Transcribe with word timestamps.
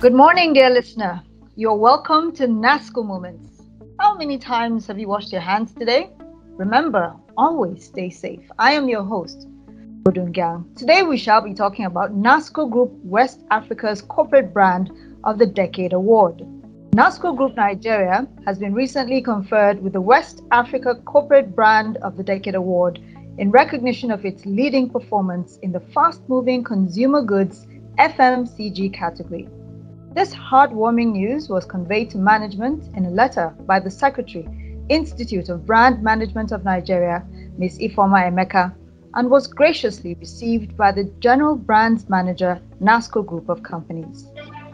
Good 0.00 0.14
morning, 0.14 0.52
dear 0.52 0.70
listener. 0.70 1.24
You're 1.56 1.74
welcome 1.74 2.30
to 2.36 2.46
NASCO 2.46 3.04
Moments. 3.04 3.62
How 3.98 4.16
many 4.16 4.38
times 4.38 4.86
have 4.86 4.96
you 4.96 5.08
washed 5.08 5.32
your 5.32 5.40
hands 5.40 5.74
today? 5.74 6.10
Remember, 6.56 7.16
always 7.36 7.86
stay 7.86 8.08
safe. 8.08 8.48
I 8.60 8.74
am 8.74 8.88
your 8.88 9.02
host, 9.02 9.48
Odungang. 10.04 10.72
Today 10.76 11.02
we 11.02 11.16
shall 11.16 11.40
be 11.40 11.52
talking 11.52 11.86
about 11.86 12.14
NASCO 12.14 12.70
Group 12.70 12.92
West 13.02 13.42
Africa's 13.50 14.00
Corporate 14.00 14.54
Brand 14.54 14.92
of 15.24 15.36
the 15.36 15.46
Decade 15.46 15.92
Award. 15.92 16.46
NASCO 16.92 17.36
Group 17.36 17.56
Nigeria 17.56 18.28
has 18.46 18.56
been 18.56 18.74
recently 18.74 19.20
conferred 19.20 19.82
with 19.82 19.94
the 19.94 20.00
West 20.00 20.44
Africa 20.52 20.94
Corporate 21.06 21.56
Brand 21.56 21.96
of 22.02 22.16
the 22.16 22.22
Decade 22.22 22.54
Award 22.54 23.00
in 23.38 23.50
recognition 23.50 24.12
of 24.12 24.24
its 24.24 24.46
leading 24.46 24.88
performance 24.88 25.58
in 25.62 25.72
the 25.72 25.80
fast 25.92 26.22
moving 26.28 26.62
consumer 26.62 27.20
goods 27.20 27.66
FMCG 27.98 28.94
category. 28.94 29.48
This 30.18 30.34
heartwarming 30.34 31.12
news 31.12 31.48
was 31.48 31.64
conveyed 31.64 32.10
to 32.10 32.18
management 32.18 32.92
in 32.96 33.06
a 33.06 33.10
letter 33.10 33.54
by 33.66 33.78
the 33.78 33.88
Secretary, 33.88 34.48
Institute 34.88 35.48
of 35.48 35.64
Brand 35.64 36.02
Management 36.02 36.50
of 36.50 36.64
Nigeria, 36.64 37.24
Ms. 37.56 37.78
Ifeoma 37.78 38.26
Emeka, 38.28 38.74
and 39.14 39.30
was 39.30 39.46
graciously 39.46 40.14
received 40.14 40.76
by 40.76 40.90
the 40.90 41.04
General 41.20 41.54
Brands 41.54 42.08
Manager, 42.08 42.60
NASCO 42.82 43.24
Group 43.24 43.48
of 43.48 43.62
Companies. 43.62 44.26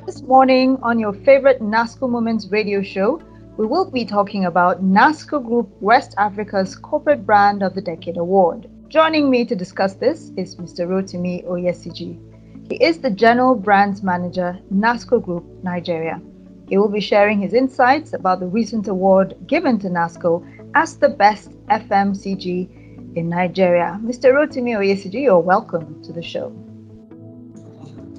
This 0.07 0.23
morning 0.23 0.79
on 0.83 0.99
your 0.99 1.13
favorite 1.13 1.61
NASCO 1.61 2.09
Moments 2.09 2.49
radio 2.51 2.81
show, 2.81 3.21
we 3.59 3.67
will 3.67 3.91
be 3.91 4.07
talking 4.07 4.47
about 4.47 4.83
NASCO 4.83 5.45
Group 5.45 5.69
West 5.83 6.15
Africa's 6.17 6.75
Corporate 6.75 7.27
Brand 7.27 7.63
of 7.63 7.75
the 7.75 7.83
Decade 7.83 8.17
Award. 8.17 8.71
Joining 8.89 9.29
me 9.29 9.45
to 9.45 9.55
discuss 9.55 9.93
this 9.93 10.31
is 10.39 10.57
Mr. 10.57 10.89
Rotimi 10.89 11.45
Oyesiji. 11.45 12.34
He 12.69 12.77
is 12.83 12.99
the 12.99 13.11
General 13.11 13.55
Brands 13.55 14.03
Manager, 14.03 14.59
NASCO 14.73 15.23
Group, 15.23 15.45
Nigeria. 15.63 16.21
He 16.69 16.79
will 16.79 16.89
be 16.89 17.01
sharing 17.01 17.41
his 17.41 17.53
insights 17.53 18.15
about 18.15 18.41
the 18.41 18.47
recent 18.47 18.89
award 18.89 19.35
given 19.47 19.79
to 19.81 19.89
NASCO 19.89 20.43
as 20.75 20.97
the 20.97 21.11
best 21.11 21.51
FMCG 21.69 23.17
in 23.17 23.29
Nigeria. 23.29 24.01
Mr. 24.03 24.33
Rotimi 24.33 24.75
Oyesiji, 24.77 25.23
you're 25.25 25.39
welcome 25.39 26.03
to 26.03 26.13
the 26.13 26.23
show. 26.23 26.53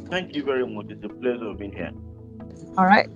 Thank 0.10 0.36
you 0.36 0.44
very 0.44 0.66
much. 0.68 0.86
It's 0.90 1.04
a 1.04 1.10
pleasure 1.10 1.50
of 1.50 1.58
being 1.58 1.72
here. 1.74 1.92
All 2.78 2.86
right. 2.86 3.10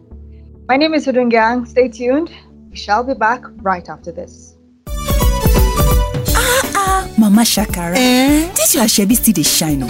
My 0.67 0.77
name 0.77 0.93
is 0.95 1.05
Hudungang. 1.05 1.67
Stay 1.67 1.87
tuned. 1.89 2.31
We 2.71 2.75
shall 2.75 3.03
be 3.03 3.13
back 3.13 3.43
right 3.61 3.87
after 3.87 4.11
this. 4.11 4.55
ah 4.87 6.71
ah, 6.75 7.07
mama 7.17 7.41
shakara 7.41 7.95
Eh? 7.97 8.49
dis 8.55 8.75
your 8.75 8.83
asoebi 8.85 9.15
still 9.15 9.33
dey 9.33 9.43
shine 9.43 9.83
o 9.83 9.87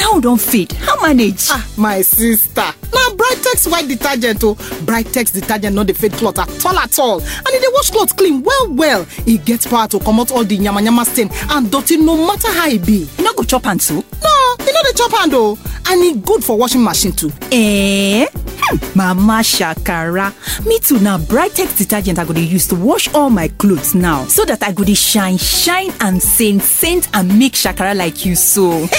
and 0.00 0.08
how 0.14 0.20
don 0.20 0.36
fade 0.38 0.72
how 0.72 1.00
manage. 1.00 1.48
ah 1.50 1.66
my 1.76 2.00
sister. 2.02 2.62
Na 2.92 3.10
britex 3.14 3.70
white 3.70 3.88
detergent 3.88 4.42
o 4.44 4.54
britex 4.84 5.32
detergent 5.32 5.74
no 5.74 5.84
dey 5.84 5.92
fade 5.92 6.12
cloth 6.12 6.38
at 6.38 6.64
all 6.66 6.78
at 6.78 6.98
all. 6.98 7.20
And 7.20 7.48
e 7.48 7.58
dey 7.58 7.66
wash 7.72 7.90
cloth 7.90 8.16
clean 8.16 8.42
well 8.42 8.72
well 8.72 9.06
e 9.26 9.38
get 9.38 9.64
power 9.68 9.88
to 9.88 9.98
comot 10.00 10.30
all 10.32 10.44
the 10.44 10.56
yamayama 10.58 11.04
stain 11.04 11.28
and 11.50 11.70
dirty 11.70 11.96
no 11.98 12.16
matter 12.26 12.50
how 12.52 12.68
e 12.68 12.78
be. 12.78 13.08
You 13.18 13.24
no 13.24 13.32
go 13.34 13.42
chop 13.42 13.66
am 13.66 13.78
so. 13.78 13.94
no 13.94 14.56
e 14.60 14.72
no 14.72 14.82
dey 14.82 14.92
chop 14.96 15.12
hand 15.12 15.34
o 15.34 15.58
and 15.88 16.04
e 16.04 16.14
good 16.20 16.42
for 16.44 16.56
washing 16.56 16.82
machine 16.82 17.12
too. 17.12 17.30
Eh? 17.52 18.26
Hmm, 18.32 18.98
mama 18.98 19.40
shakara. 19.42 20.32
Me 20.66 20.78
too 20.78 20.98
na 21.00 21.18
britex 21.18 21.76
detergent 21.78 22.18
i 22.18 22.24
go 22.24 22.32
dey 22.32 22.42
use 22.42 22.66
to 22.68 22.74
wash 22.74 23.12
all 23.14 23.30
my 23.30 23.48
clothes 23.48 23.94
now. 23.94 24.24
So 24.24 24.44
that 24.46 24.62
i 24.62 24.72
go 24.72 24.82
dey 24.84 24.94
shine 24.94 25.36
shine 25.36 25.92
and 26.00 26.22
saint 26.22 26.62
saint 26.62 27.08
and 27.14 27.38
make 27.38 27.52
shakara 27.52 27.94
like 27.96 28.24
you 28.24 28.34
so. 28.34 28.86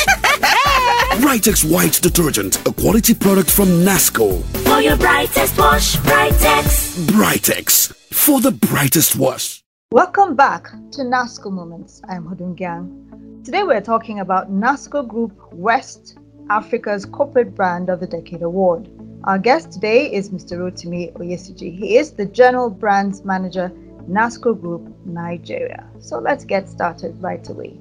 Britex 1.19 1.69
White 1.69 2.01
Detergent, 2.01 2.65
a 2.65 2.71
quality 2.71 3.13
product 3.13 3.51
from 3.51 3.67
Nasco. 3.83 4.41
For 4.65 4.79
your 4.79 4.95
brightest 4.95 5.57
wash, 5.57 5.97
Brightex. 5.97 7.05
Britex, 7.07 7.93
for 8.13 8.39
the 8.39 8.51
brightest 8.51 9.17
wash. 9.17 9.61
Welcome 9.91 10.37
back 10.37 10.71
to 10.93 11.01
NASCO 11.01 11.51
Moments. 11.51 12.01
I'm 12.07 12.23
Hudungang. 12.23 13.43
Today 13.43 13.63
we're 13.63 13.81
talking 13.81 14.21
about 14.21 14.49
NASCO 14.49 15.05
Group 15.05 15.33
West 15.51 16.17
Africa's 16.49 17.05
Corporate 17.05 17.53
Brand 17.53 17.89
of 17.89 17.99
the 17.99 18.07
Decade 18.07 18.41
Award. 18.41 18.89
Our 19.25 19.37
guest 19.37 19.73
today 19.73 20.09
is 20.11 20.29
Mr. 20.29 20.57
Rotimi 20.57 21.11
Oyesiji. 21.13 21.77
He 21.77 21.97
is 21.97 22.11
the 22.11 22.25
General 22.25 22.69
Brands 22.69 23.25
Manager, 23.25 23.69
NASCO 24.09 24.59
Group 24.59 24.95
Nigeria. 25.05 25.85
So 25.99 26.19
let's 26.19 26.45
get 26.45 26.69
started 26.69 27.21
right 27.21 27.47
away. 27.49 27.77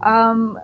Um, 0.00 0.58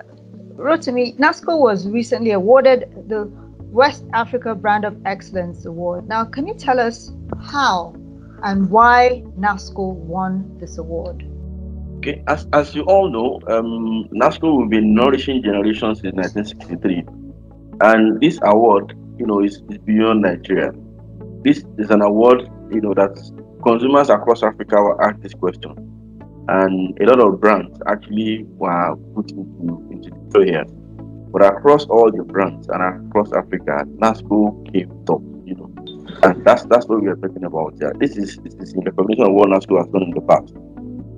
Rotimi, 0.56 1.16
NASCO 1.18 1.58
was 1.58 1.88
recently 1.88 2.32
awarded 2.32 3.04
the 3.08 3.30
West 3.72 4.04
Africa 4.12 4.54
Brand 4.54 4.84
of 4.84 4.96
Excellence 5.06 5.64
Award. 5.64 6.06
Now, 6.06 6.24
can 6.24 6.46
you 6.46 6.54
tell 6.54 6.78
us 6.78 7.12
how 7.42 7.94
and 8.42 8.70
why 8.70 9.22
NASCO 9.38 9.94
won 9.94 10.58
this 10.58 10.78
award? 10.78 11.26
Okay, 11.98 12.22
as, 12.26 12.46
as 12.52 12.74
you 12.74 12.82
all 12.82 13.08
know, 13.08 13.40
um, 13.46 14.08
NASCO 14.12 14.42
will 14.58 14.68
be 14.68 14.80
nourishing 14.80 15.42
generations 15.42 16.00
since 16.00 16.14
1963, 16.14 17.04
and 17.80 18.20
this 18.20 18.38
award, 18.42 18.94
you 19.19 19.26
know, 19.26 19.42
is, 19.42 19.62
is 19.70 19.78
beyond 19.78 20.22
Nigeria. 20.22 20.72
This 21.42 21.64
is 21.78 21.90
an 21.90 22.02
award, 22.02 22.42
you 22.70 22.80
know, 22.80 22.92
that 22.94 23.16
consumers 23.62 24.10
across 24.10 24.42
Africa 24.42 24.82
were 24.82 25.02
asked 25.02 25.22
this 25.22 25.32
question, 25.34 25.91
and 26.52 26.98
a 27.00 27.04
lot 27.04 27.20
of 27.20 27.40
brands 27.40 27.78
actually 27.86 28.44
were 28.56 28.96
put 29.14 29.30
into 29.32 29.88
into 29.90 30.10
the 30.10 30.30
show 30.32 30.44
here. 30.44 30.64
But 31.32 31.42
across 31.44 31.86
all 31.86 32.10
the 32.10 32.22
brands 32.24 32.68
and 32.68 33.08
across 33.08 33.32
Africa, 33.32 33.84
NASCO 33.96 34.72
came 34.72 34.90
top, 35.06 35.22
you 35.44 35.54
know, 35.54 35.72
and 36.22 36.44
that's 36.44 36.64
that's 36.66 36.86
what 36.86 37.02
we 37.02 37.08
are 37.08 37.16
talking 37.16 37.44
about 37.44 37.74
here. 37.78 37.92
This 37.98 38.16
is 38.16 38.36
this 38.38 38.54
is 38.54 38.72
in 38.74 38.84
recognition 38.84 39.24
of 39.24 39.32
what 39.32 39.48
NASCO 39.48 39.78
has 39.78 39.88
done 39.88 40.02
in 40.02 40.10
the 40.10 40.20
past 40.20 40.54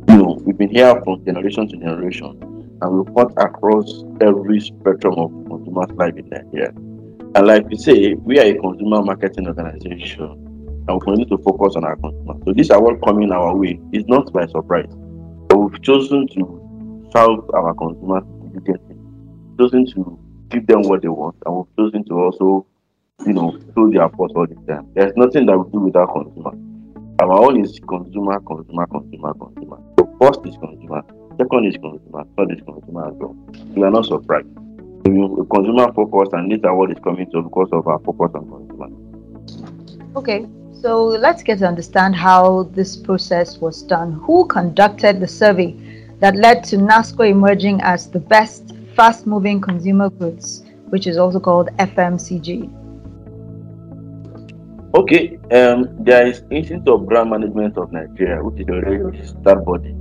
you 0.08 0.16
know, 0.16 0.38
we've 0.44 0.56
been 0.56 0.70
here 0.70 1.00
from 1.02 1.24
generation 1.24 1.68
to 1.68 1.76
generation, 1.76 2.38
and 2.82 2.92
we've 2.92 3.14
cut 3.14 3.32
across 3.42 4.04
every 4.20 4.60
spectrum 4.60 5.14
of 5.16 5.30
consumers' 5.48 5.90
life 5.92 6.14
in 6.16 6.28
Nigeria. 6.28 6.68
And 7.34 7.46
like 7.46 7.66
we 7.68 7.76
say, 7.76 8.14
we 8.14 8.38
are 8.38 8.44
a 8.44 8.54
consumer 8.54 9.02
marketing 9.02 9.48
organization, 9.48 10.24
and 10.24 10.88
we 10.88 11.00
continue 11.00 11.26
to 11.36 11.38
focus 11.42 11.74
on 11.76 11.84
our 11.84 11.96
consumers. 11.96 12.42
So 12.44 12.52
this 12.52 12.70
award 12.70 13.00
coming 13.04 13.32
our 13.32 13.56
way 13.56 13.80
is 13.92 14.06
not 14.06 14.32
by 14.32 14.46
surprise, 14.46 14.92
we've 15.74 15.82
chosen 15.82 16.26
to 16.28 17.10
serve 17.14 17.50
our 17.54 17.74
consumers 17.74 18.22
diligently, 18.52 18.96
chosen 19.58 19.86
to 19.86 20.18
give 20.50 20.66
them 20.66 20.82
what 20.82 21.02
they 21.02 21.08
want, 21.08 21.36
and 21.46 21.56
we've 21.56 21.76
chosen 21.76 22.04
to 22.04 22.14
also, 22.14 22.66
you 23.26 23.32
know, 23.32 23.58
show 23.74 23.90
their 23.90 24.08
force 24.10 24.32
all 24.36 24.46
the 24.46 24.54
time. 24.72 24.86
There's 24.94 25.12
nothing 25.16 25.46
that 25.46 25.58
we 25.58 25.70
do 25.72 25.80
without 25.80 26.12
consumers. 26.12 26.54
Our 27.20 27.32
own 27.32 27.64
is 27.64 27.80
consumer, 27.88 28.40
consumer, 28.40 28.86
consumer, 28.86 29.34
consumer. 29.34 29.78
So 29.98 30.16
first 30.20 30.40
is 30.46 30.56
consumer, 30.56 31.02
second 31.38 31.66
is 31.66 31.76
consumer, 31.76 32.24
third 32.36 32.52
is 32.52 32.62
consumer 32.64 33.08
as 33.08 33.14
well. 33.14 33.36
We 33.74 33.82
are 33.82 33.90
not 33.90 34.06
surprised. 34.06 34.48
We 35.04 35.12
consumer 35.50 35.92
focus 35.92 36.30
and 36.32 36.50
this 36.50 36.60
award 36.64 36.92
is 36.92 36.98
coming 37.02 37.30
to 37.32 37.42
because 37.42 37.68
of 37.72 37.86
our 37.86 37.98
focus 38.00 38.30
on 38.34 38.48
consumer. 38.48 38.88
Okay, 40.16 40.46
so 40.84 41.06
let's 41.06 41.42
get 41.42 41.60
to 41.60 41.66
understand 41.66 42.14
how 42.14 42.64
this 42.74 42.94
process 42.94 43.56
was 43.56 43.82
done. 43.82 44.20
Who 44.26 44.46
conducted 44.48 45.18
the 45.18 45.26
survey 45.26 45.74
that 46.20 46.36
led 46.36 46.62
to 46.64 46.76
NASCO 46.76 47.26
emerging 47.30 47.80
as 47.80 48.10
the 48.10 48.20
best 48.20 48.74
fast 48.94 49.26
moving 49.26 49.62
consumer 49.62 50.10
goods, 50.10 50.62
which 50.90 51.06
is 51.06 51.16
also 51.16 51.40
called 51.40 51.70
FMCG? 51.78 52.68
Okay, 54.94 55.38
um, 55.52 55.88
there 56.04 56.26
is 56.26 56.42
Institute 56.50 56.86
of 56.86 57.06
Brand 57.06 57.30
Management 57.30 57.78
of 57.78 57.90
Nigeria, 57.90 58.44
which 58.44 58.60
is 58.60 58.68
a 58.68 58.78
registered 58.82 59.64
body, 59.64 59.96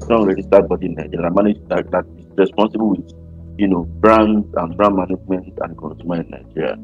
strong 0.00 0.24
registered 0.24 0.66
body 0.66 0.86
in 0.86 0.94
Nigeria, 0.94 1.30
manage 1.30 1.58
that, 1.68 1.90
that 1.90 2.06
is 2.16 2.24
responsible 2.38 2.88
with, 2.88 3.12
you 3.58 3.68
know, 3.68 3.84
brands 4.00 4.48
and 4.56 4.76
brand 4.78 4.96
management 4.96 5.58
and 5.60 5.76
consumer 5.76 6.22
in 6.22 6.30
Nigeria. 6.30 6.76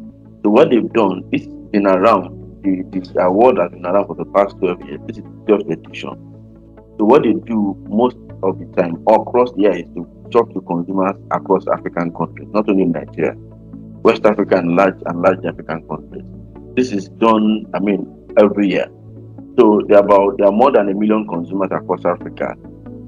So 0.44 0.50
what 0.50 0.68
they've 0.68 0.92
done, 0.92 1.26
it's 1.32 1.46
been 1.72 1.86
around. 1.86 2.38
The, 2.76 3.00
the 3.14 3.22
award 3.22 3.58
has 3.58 3.70
been 3.70 3.86
around 3.86 4.06
for 4.06 4.16
the 4.16 4.24
past 4.26 4.56
12 4.58 4.82
years. 4.86 5.00
This 5.06 5.18
is 5.18 5.22
the 5.24 5.52
12th 5.52 5.72
edition. 5.72 6.10
So 6.98 7.04
what 7.04 7.22
they 7.22 7.32
do 7.32 7.76
most 7.88 8.16
of 8.42 8.58
the 8.58 8.66
time 8.76 9.02
across 9.08 9.52
the 9.52 9.62
year 9.62 9.76
is 9.76 9.88
to 9.94 10.06
talk 10.30 10.52
to 10.52 10.60
consumers 10.62 11.16
across 11.30 11.66
African 11.68 12.12
countries, 12.12 12.48
not 12.52 12.68
only 12.68 12.84
Nigeria, 12.84 13.34
West 14.02 14.24
Africa 14.26 14.56
and 14.56 14.76
large 14.76 14.98
and 15.06 15.22
large 15.22 15.44
African 15.44 15.86
countries. 15.88 16.24
This 16.76 16.92
is 16.92 17.08
done, 17.08 17.66
I 17.74 17.80
mean, 17.80 18.06
every 18.36 18.68
year. 18.68 18.86
So 19.58 19.80
there 19.88 19.98
are 19.98 20.04
about 20.04 20.38
there 20.38 20.48
are 20.48 20.52
more 20.52 20.70
than 20.70 20.88
a 20.88 20.94
million 20.94 21.26
consumers 21.26 21.70
across 21.72 22.04
Africa, 22.04 22.54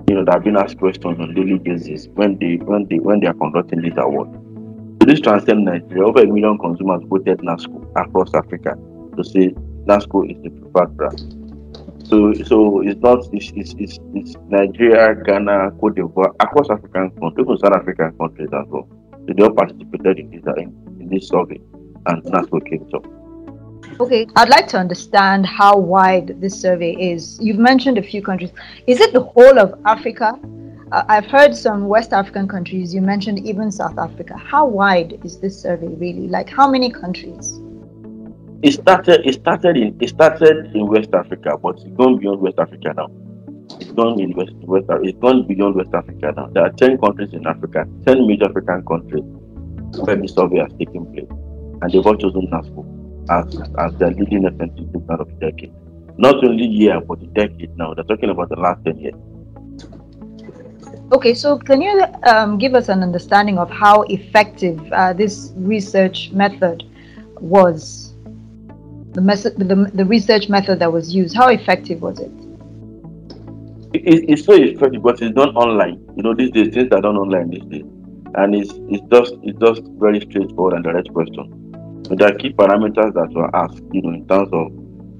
you 0.08 0.16
know, 0.16 0.24
that 0.24 0.34
have 0.34 0.44
been 0.44 0.56
asked 0.56 0.78
questions 0.78 1.18
on 1.20 1.34
daily 1.34 1.58
basis 1.58 2.08
when 2.14 2.38
they 2.38 2.56
when 2.56 2.86
they 2.88 2.98
when 2.98 3.20
they 3.20 3.26
are 3.26 3.34
conducting 3.34 3.82
this 3.82 3.94
award. 3.96 4.28
So 5.00 5.06
this 5.06 5.20
transcends 5.20 5.64
Nigeria. 5.64 6.06
Over 6.06 6.22
a 6.22 6.26
million 6.26 6.58
consumers 6.58 7.02
voted 7.06 7.38
NASCO 7.38 7.90
across 7.96 8.34
Africa 8.34 8.76
to 9.22 9.30
say 9.30 9.54
NASCO 9.86 10.30
is 10.30 10.42
the 10.42 10.50
preferred 10.50 10.96
brand. 10.96 11.36
So 12.06 12.32
so 12.34 12.80
it's 12.80 13.00
not 13.00 13.28
it's 13.32 13.52
it's, 13.54 13.74
it's, 13.78 13.98
it's 14.14 14.34
Nigeria, 14.48 15.14
Ghana, 15.24 15.72
Cote 15.80 15.96
d'Ivoire, 15.96 16.34
across 16.40 16.70
African 16.70 17.10
countries, 17.10 17.46
even 17.46 17.58
South 17.58 17.76
African 17.76 18.16
countries 18.18 18.48
as 18.52 18.66
well. 18.68 18.88
So 19.26 19.34
they 19.36 19.42
all 19.42 19.52
participated 19.52 20.18
in 20.18 20.30
this 20.30 20.42
in, 20.56 21.08
this 21.08 21.28
survey 21.28 21.60
and 22.06 22.22
NASCO 22.24 22.68
came 22.68 22.88
top. 22.90 23.06
Okay, 24.00 24.26
I'd 24.36 24.48
like 24.48 24.66
to 24.68 24.78
understand 24.78 25.46
how 25.46 25.76
wide 25.76 26.40
this 26.40 26.58
survey 26.58 26.92
is. 26.92 27.38
You've 27.40 27.58
mentioned 27.58 27.98
a 27.98 28.02
few 28.02 28.22
countries. 28.22 28.50
Is 28.86 29.00
it 29.00 29.12
the 29.12 29.22
whole 29.22 29.58
of 29.58 29.78
Africa? 29.84 30.38
Uh, 30.92 31.04
I've 31.08 31.26
heard 31.26 31.54
some 31.54 31.86
West 31.86 32.12
African 32.12 32.48
countries. 32.48 32.94
You 32.94 33.02
mentioned 33.02 33.46
even 33.46 33.70
South 33.70 33.98
Africa. 33.98 34.36
How 34.36 34.66
wide 34.66 35.20
is 35.22 35.38
this 35.38 35.60
survey 35.60 35.88
really? 35.88 36.28
Like 36.28 36.48
how 36.48 36.68
many 36.68 36.90
countries? 36.90 37.60
It 38.62 38.72
started. 38.72 39.26
It 39.26 39.34
started 39.34 39.76
in. 39.76 39.96
It 40.00 40.10
started 40.10 40.74
in 40.74 40.86
West 40.86 41.14
Africa, 41.14 41.56
but 41.56 41.76
it's 41.76 41.96
gone 41.96 42.18
beyond 42.18 42.40
West 42.40 42.58
Africa 42.58 42.92
now. 42.94 43.08
It's 43.80 43.92
gone 43.92 44.20
in 44.20 44.32
West. 44.34 44.52
West 44.68 44.86
it's 45.02 45.18
gone 45.18 45.46
beyond 45.46 45.76
West 45.76 45.94
Africa 45.94 46.34
now. 46.36 46.48
There 46.52 46.64
are 46.64 46.72
ten 46.72 46.98
countries 46.98 47.32
in 47.32 47.46
Africa, 47.46 47.86
ten 48.06 48.26
major 48.26 48.44
African 48.44 48.84
countries 48.84 49.24
where 50.04 50.16
the 50.16 50.28
survey 50.28 50.58
has 50.58 50.72
taken 50.78 51.06
place, 51.12 51.30
and 51.80 51.90
they've 51.90 52.06
all 52.06 52.16
chosen 52.16 52.48
NASCO 52.52 52.84
as 53.30 53.56
as 53.78 53.98
their 53.98 54.10
leading 54.10 54.42
FMCG 54.42 55.06
brand 55.06 55.22
of 55.22 55.28
the 55.28 55.50
decade. 55.50 55.72
Not 56.18 56.44
only 56.44 56.66
year, 56.66 57.00
but 57.00 57.20
the 57.20 57.28
decade 57.28 57.74
now. 57.78 57.94
They're 57.94 58.04
talking 58.04 58.28
about 58.28 58.50
the 58.50 58.60
last 58.60 58.84
ten 58.84 58.98
years. 58.98 59.14
Okay, 61.12 61.32
so 61.32 61.58
can 61.58 61.80
you 61.80 62.04
um, 62.24 62.58
give 62.58 62.74
us 62.74 62.90
an 62.90 63.02
understanding 63.02 63.58
of 63.58 63.70
how 63.70 64.02
effective 64.02 64.78
uh, 64.92 65.14
this 65.14 65.52
research 65.56 66.30
method 66.32 66.84
was? 67.40 68.09
The, 69.20 69.26
method, 69.26 69.58
the, 69.58 69.90
the 69.92 70.04
research 70.06 70.48
method 70.48 70.78
that 70.78 70.90
was 70.90 71.14
used, 71.14 71.36
how 71.36 71.48
effective 71.48 72.00
was 72.00 72.20
it? 72.20 72.32
it, 73.92 74.30
it's 74.30 74.44
so 74.44 74.54
effective, 74.54 75.02
but 75.02 75.20
it's 75.20 75.34
done 75.34 75.54
online. 75.56 76.00
You 76.16 76.22
know, 76.22 76.34
these 76.34 76.50
days 76.50 76.72
things 76.72 76.92
are 76.92 77.00
done 77.00 77.16
online 77.16 77.50
these 77.50 77.64
days, 77.64 77.84
and 78.34 78.54
it's 78.54 78.72
it's 78.88 79.04
just 79.12 79.34
it's 79.42 79.58
just 79.58 79.82
very 80.00 80.20
straightforward 80.20 80.74
and 80.74 80.84
direct 80.84 81.12
question. 81.12 82.02
So 82.08 82.14
there 82.14 82.28
are 82.28 82.34
key 82.34 82.52
parameters 82.52 83.12
that 83.12 83.30
were 83.34 83.54
asked. 83.54 83.82
You 83.92 84.02
know, 84.02 84.14
in 84.14 84.26
terms 84.26 84.48
of 84.52 84.72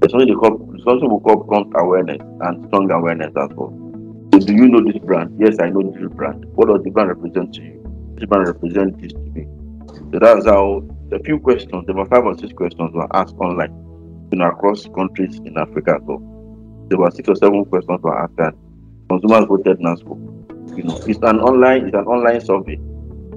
something 0.09 0.27
they 0.27 0.33
call 0.33 0.57
something 0.83 1.09
we 1.13 1.19
call 1.19 1.43
prompt 1.43 1.75
awareness 1.77 2.17
and 2.41 2.65
strong 2.67 2.89
awareness 2.91 3.33
as 3.37 3.49
well. 3.53 3.69
So 4.33 4.39
do 4.39 4.53
you 4.53 4.67
know 4.67 4.81
this 4.83 4.97
brand? 5.03 5.37
Yes, 5.39 5.57
I 5.59 5.69
know 5.69 5.83
this 5.83 6.01
brand. 6.13 6.45
What 6.55 6.69
does 6.69 6.81
the 6.83 6.89
brand 6.89 7.09
represent 7.09 7.53
to 7.55 7.61
you? 7.61 8.15
This 8.15 8.25
brand 8.25 8.47
represents 8.47 8.99
this 9.01 9.11
to 9.11 9.19
me. 9.19 9.45
So 10.11 10.19
that's 10.19 10.45
how 10.45 10.87
a 11.11 11.19
few 11.23 11.39
questions, 11.39 11.85
there 11.85 11.95
were 11.95 12.05
five 12.05 12.23
or 12.23 12.37
six 12.37 12.53
questions 12.53 12.91
were 12.93 13.07
asked 13.13 13.35
online, 13.35 13.71
across 14.39 14.87
countries 14.95 15.37
in 15.43 15.57
Africa 15.57 15.97
well 16.03 16.31
there 16.91 16.99
were 16.99 17.09
six 17.09 17.27
or 17.29 17.35
seven 17.35 17.65
questions 17.65 18.01
were 18.03 18.17
asked 18.21 18.37
and 18.37 18.53
consumers 19.09 19.45
voted 19.47 19.79
NASCO. 19.79 20.77
You 20.77 20.83
know, 20.83 20.97
it's 21.07 21.19
an 21.23 21.39
online, 21.39 21.87
it's 21.87 21.95
an 21.95 22.05
online 22.05 22.41
survey, 22.41 22.77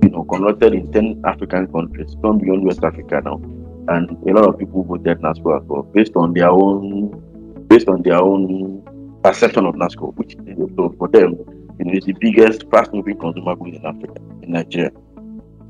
you 0.02 0.10
know, 0.10 0.24
conducted 0.24 0.74
in 0.74 0.90
10 0.92 1.22
African 1.24 1.66
countries, 1.72 2.16
some 2.20 2.38
beyond 2.38 2.64
West 2.64 2.82
Africa 2.82 3.22
now. 3.24 3.40
And 3.88 4.10
a 4.28 4.32
lot 4.32 4.48
of 4.48 4.58
people 4.58 4.82
voted 4.82 5.18
NASCO 5.18 5.60
as 5.60 5.66
well, 5.66 5.82
based 5.82 6.16
on 6.16 6.32
their 6.34 6.50
own 6.50 7.20
based 7.68 7.88
on 7.88 8.02
their 8.02 8.20
own 8.20 8.82
perception 9.22 9.66
of 9.66 9.74
NASCO, 9.76 10.14
which 10.16 10.36
so 10.76 10.94
for 10.98 11.08
them, 11.08 11.36
you 11.78 11.84
know, 11.84 11.92
is 11.92 12.04
the 12.04 12.14
biggest 12.20 12.64
fast 12.70 12.92
moving 12.92 13.18
consumer 13.18 13.54
good 13.56 13.74
in 13.74 13.86
Africa, 13.86 14.20
in 14.42 14.50
Nigeria. 14.50 14.90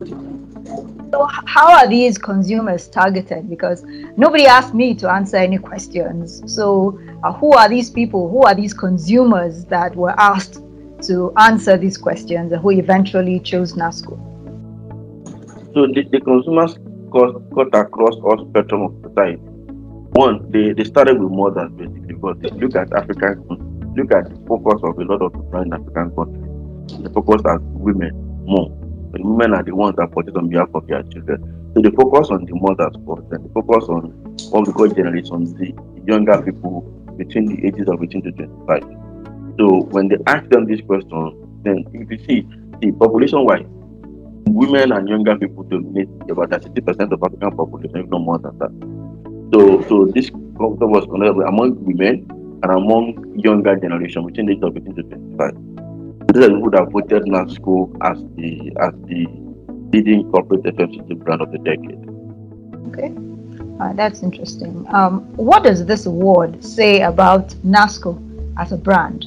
So, 0.07 1.29
how 1.47 1.73
are 1.73 1.87
these 1.87 2.19
consumers 2.19 2.89
targeted? 2.89 3.49
Because 3.49 3.85
nobody 4.17 4.47
asked 4.47 4.75
me 4.75 4.95
to 4.97 5.11
answer 5.11 5.37
any 5.37 5.59
questions. 5.59 6.43
So, 6.53 6.99
uh, 7.23 7.33
who 7.33 7.53
are 7.53 7.69
these 7.69 7.89
people? 7.89 8.29
Who 8.31 8.43
are 8.43 8.55
these 8.55 8.75
consumers 8.75 9.65
that 9.67 9.95
were 9.95 10.15
asked 10.19 10.61
to 11.03 11.33
answer 11.37 11.77
these 11.77 11.97
questions 11.97 12.53
and 12.53 12.61
who 12.61 12.73
eventually 12.73 13.39
chose 13.41 13.75
NASCO? 13.75 14.19
So, 15.75 15.87
the, 15.87 16.03
the 16.11 16.21
consumers 16.21 16.79
cut, 17.13 17.43
cut 17.55 17.79
across 17.79 18.15
all 18.17 18.47
spectrum 18.51 18.83
of 18.83 18.95
society. 19.09 19.41
One, 20.15 20.51
they, 20.51 20.73
they 20.73 20.85
started 20.85 21.21
with 21.21 21.31
mothers 21.31 21.71
basically, 21.73 22.15
because 22.15 22.37
they 22.41 22.51
look 22.51 22.75
at 22.77 22.93
African, 22.93 23.45
look 23.97 24.13
at 24.13 24.31
the 24.31 24.37
focus 24.47 24.81
of 24.83 24.99
a 24.99 25.05
lot 25.05 25.23
of 25.23 25.35
African 25.55 26.11
countries. 26.11 27.03
The 27.03 27.11
focus 27.11 27.43
as 27.49 27.61
women 27.63 28.11
more 28.47 28.84
the 29.15 29.23
women 29.23 29.55
are 29.55 29.63
the 29.63 29.75
ones 29.75 29.97
that 29.97 30.13
purchase 30.13 30.35
on 30.37 30.49
behalf 30.49 30.69
of 30.75 30.87
their 30.87 31.03
children. 31.05 31.71
So 31.75 31.83
they 31.83 31.91
focus 31.91 32.31
on 32.31 32.45
the 32.45 32.55
mothers 32.55 32.95
first, 33.07 33.33
and 33.33 33.45
they 33.45 33.53
focus 33.53 33.89
on 33.89 34.11
what 34.51 34.67
we 34.67 34.73
call 34.73 34.89
Generation 34.89 35.47
Z, 35.47 35.75
younger 36.07 36.43
people 36.43 36.83
between 37.17 37.47
the 37.47 37.67
ages 37.67 37.89
of 37.89 38.03
18 38.03 38.23
to 38.23 38.33
25. 38.33 38.83
So 39.59 39.83
when 39.91 40.09
they 40.09 40.17
ask 40.27 40.49
them 40.51 40.67
this 40.67 40.81
question, 40.83 41.61
then 41.63 41.85
if 41.93 42.11
you 42.11 42.19
see, 42.27 42.49
the 42.81 42.93
population 42.93 43.45
wise, 43.45 43.65
women 44.49 44.93
and 44.93 45.09
younger 45.09 45.37
people 45.37 45.63
dominate 45.65 46.09
about 46.29 46.51
60% 46.51 47.13
of 47.13 47.23
African 47.23 47.57
population, 47.57 47.97
if 48.01 48.11
not 48.11 48.21
more 48.21 48.39
than 48.39 48.59
that. 48.59 48.71
So 49.53 49.83
so 49.89 50.07
this 50.15 50.31
was 50.33 51.05
conducted 51.07 51.47
among 51.47 51.85
women 51.85 52.27
and 52.63 52.73
among 52.73 53.39
younger 53.39 53.77
generation 53.77 54.27
between 54.27 54.47
the 54.47 54.53
age 54.53 54.63
of 54.63 54.77
18 54.77 54.95
to 54.97 55.03
25 55.03 55.74
are 56.43 56.49
people 56.49 56.71
that 56.71 56.91
voted 56.91 57.23
NASCO 57.25 57.97
as 58.03 58.19
the 58.35 58.73
as 58.81 58.93
the 59.07 59.27
leading 59.93 60.29
corporate 60.31 60.63
FMCG 60.65 61.19
brand 61.19 61.41
of 61.41 61.53
the 61.53 61.59
decade. 61.59 62.03
Okay. 62.89 63.15
Uh, 63.81 63.93
that's 63.93 64.23
interesting. 64.23 64.87
Um, 64.93 65.21
what 65.37 65.63
does 65.63 65.87
this 65.87 66.07
award 66.07 66.65
say 66.65 67.03
about 67.03 67.49
NASCO 67.65 68.13
as 68.59 68.73
a 68.73 68.77
brand? 68.77 69.23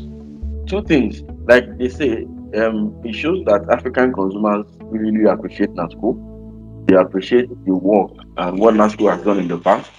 Two 0.67 0.83
things. 0.83 1.21
Like 1.45 1.77
they 1.77 1.89
say, 1.89 2.23
um, 2.55 2.99
it 3.03 3.13
shows 3.13 3.45
that 3.45 3.69
African 3.71 4.13
consumers 4.13 4.65
really 4.81 5.25
appreciate 5.29 5.69
NASCO. 5.71 6.87
They 6.87 6.95
appreciate 6.95 7.49
the 7.65 7.73
work 7.73 8.11
and 8.37 8.59
what 8.59 8.75
NASCO 8.75 9.13
has 9.13 9.23
done 9.23 9.39
in 9.39 9.47
the 9.47 9.57
past. 9.57 9.91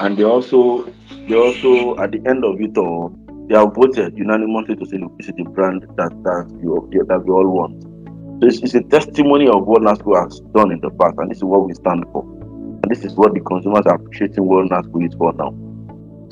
And 0.00 0.16
they 0.16 0.24
also, 0.24 0.92
they 1.28 1.34
also, 1.34 1.96
at 1.98 2.12
the 2.12 2.22
end 2.26 2.44
of 2.44 2.60
it 2.60 2.76
all, 2.76 3.16
they 3.48 3.54
have 3.56 3.74
voted 3.74 4.16
unanimously 4.16 4.74
to 4.76 4.86
say, 4.86 4.96
look, 4.96 5.16
this 5.18 5.28
is 5.28 5.34
the 5.36 5.44
brand 5.44 5.82
that 5.96 6.12
that 6.24 6.48
you 6.62 6.88
that 7.08 7.24
we 7.24 7.30
all 7.30 7.48
want. 7.48 7.82
So 8.40 8.48
it's, 8.48 8.58
it's 8.60 8.74
a 8.74 8.82
testimony 8.82 9.48
of 9.48 9.66
what 9.66 9.82
NASCO 9.82 10.16
has 10.22 10.40
done 10.54 10.72
in 10.72 10.80
the 10.80 10.90
past, 10.90 11.16
and 11.18 11.30
this 11.30 11.38
is 11.38 11.44
what 11.44 11.66
we 11.66 11.74
stand 11.74 12.04
for. 12.12 12.24
And 12.24 12.84
this 12.88 13.04
is 13.04 13.14
what 13.14 13.34
the 13.34 13.40
consumers 13.40 13.84
are 13.86 13.96
appreciating 13.96 14.44
what 14.44 14.70
NASCO 14.70 15.06
is 15.06 15.14
for 15.14 15.32
now. 15.34 15.52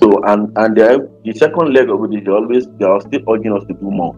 So 0.01 0.23
and 0.25 0.57
and 0.57 0.77
the, 0.77 1.33
second 1.35 1.75
leg 1.75 1.91
of 1.91 2.03
it 2.05 2.23
is 2.23 2.29
always 2.29 2.67
they 2.79 2.87
are 2.87 3.01
still 3.01 3.21
urging 3.29 3.53
us 3.53 3.65
to 3.69 3.75
do 3.75 3.91
more. 3.91 4.17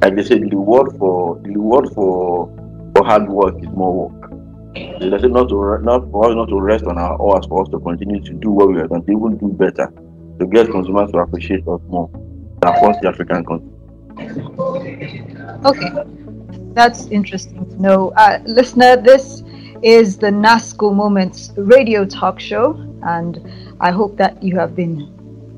Like 0.00 0.14
they 0.14 0.22
said, 0.22 0.42
the 0.42 0.54
reward 0.54 0.96
for 0.98 1.40
the 1.42 1.50
reward 1.50 1.90
for 1.94 2.46
for 2.94 3.04
hard 3.04 3.28
work 3.28 3.56
is 3.60 3.68
more 3.70 4.08
work. 4.08 4.30
They 4.74 5.10
say 5.18 5.26
not 5.26 5.48
to 5.48 5.78
not 5.82 6.08
for 6.12 6.30
us 6.30 6.36
not 6.36 6.48
to 6.48 6.60
rest 6.60 6.84
on 6.84 6.96
our 6.96 7.16
oars, 7.16 7.44
for 7.46 7.62
us 7.62 7.68
to 7.70 7.80
continue 7.80 8.22
to 8.22 8.32
do 8.34 8.50
what 8.50 8.68
we 8.68 8.78
are 8.78 8.86
going 8.86 9.04
to 9.04 9.10
even 9.10 9.36
do 9.36 9.48
better 9.48 9.92
to 10.40 10.46
get 10.46 10.70
consumers 10.70 11.12
to 11.12 11.18
appreciate 11.18 11.68
us 11.68 11.80
more 11.88 12.10
across 12.62 12.96
the 13.00 13.08
African 13.08 13.44
continent. 13.44 13.76
Okay, 15.64 15.90
that's 16.72 17.06
interesting 17.08 17.68
to 17.68 17.82
know. 17.82 18.12
Uh, 18.16 18.38
listener, 18.46 18.96
this 18.96 19.42
is 19.82 20.16
the 20.16 20.28
NASCO 20.28 20.94
Moments 20.94 21.52
radio 21.56 22.04
talk 22.04 22.40
show, 22.40 22.72
and 23.02 23.38
I 23.80 23.90
hope 23.90 24.16
that 24.16 24.42
you 24.42 24.56
have 24.56 24.74
been 24.74 25.08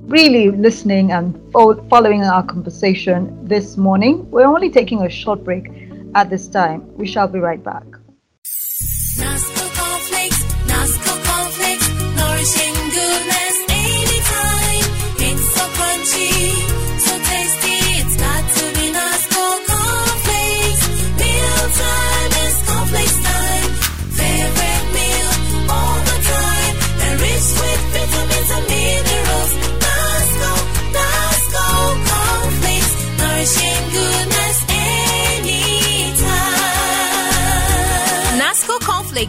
really 0.08 0.50
listening 0.50 1.12
and 1.12 1.40
following 1.52 2.22
our 2.24 2.42
conversation 2.42 3.46
this 3.46 3.76
morning. 3.76 4.28
We're 4.30 4.46
only 4.46 4.70
taking 4.70 5.02
a 5.02 5.08
short 5.08 5.44
break 5.44 5.70
at 6.14 6.28
this 6.28 6.48
time. 6.48 6.92
We 6.96 7.06
shall 7.06 7.28
be 7.28 7.38
right 7.38 7.62
back. 7.62 7.84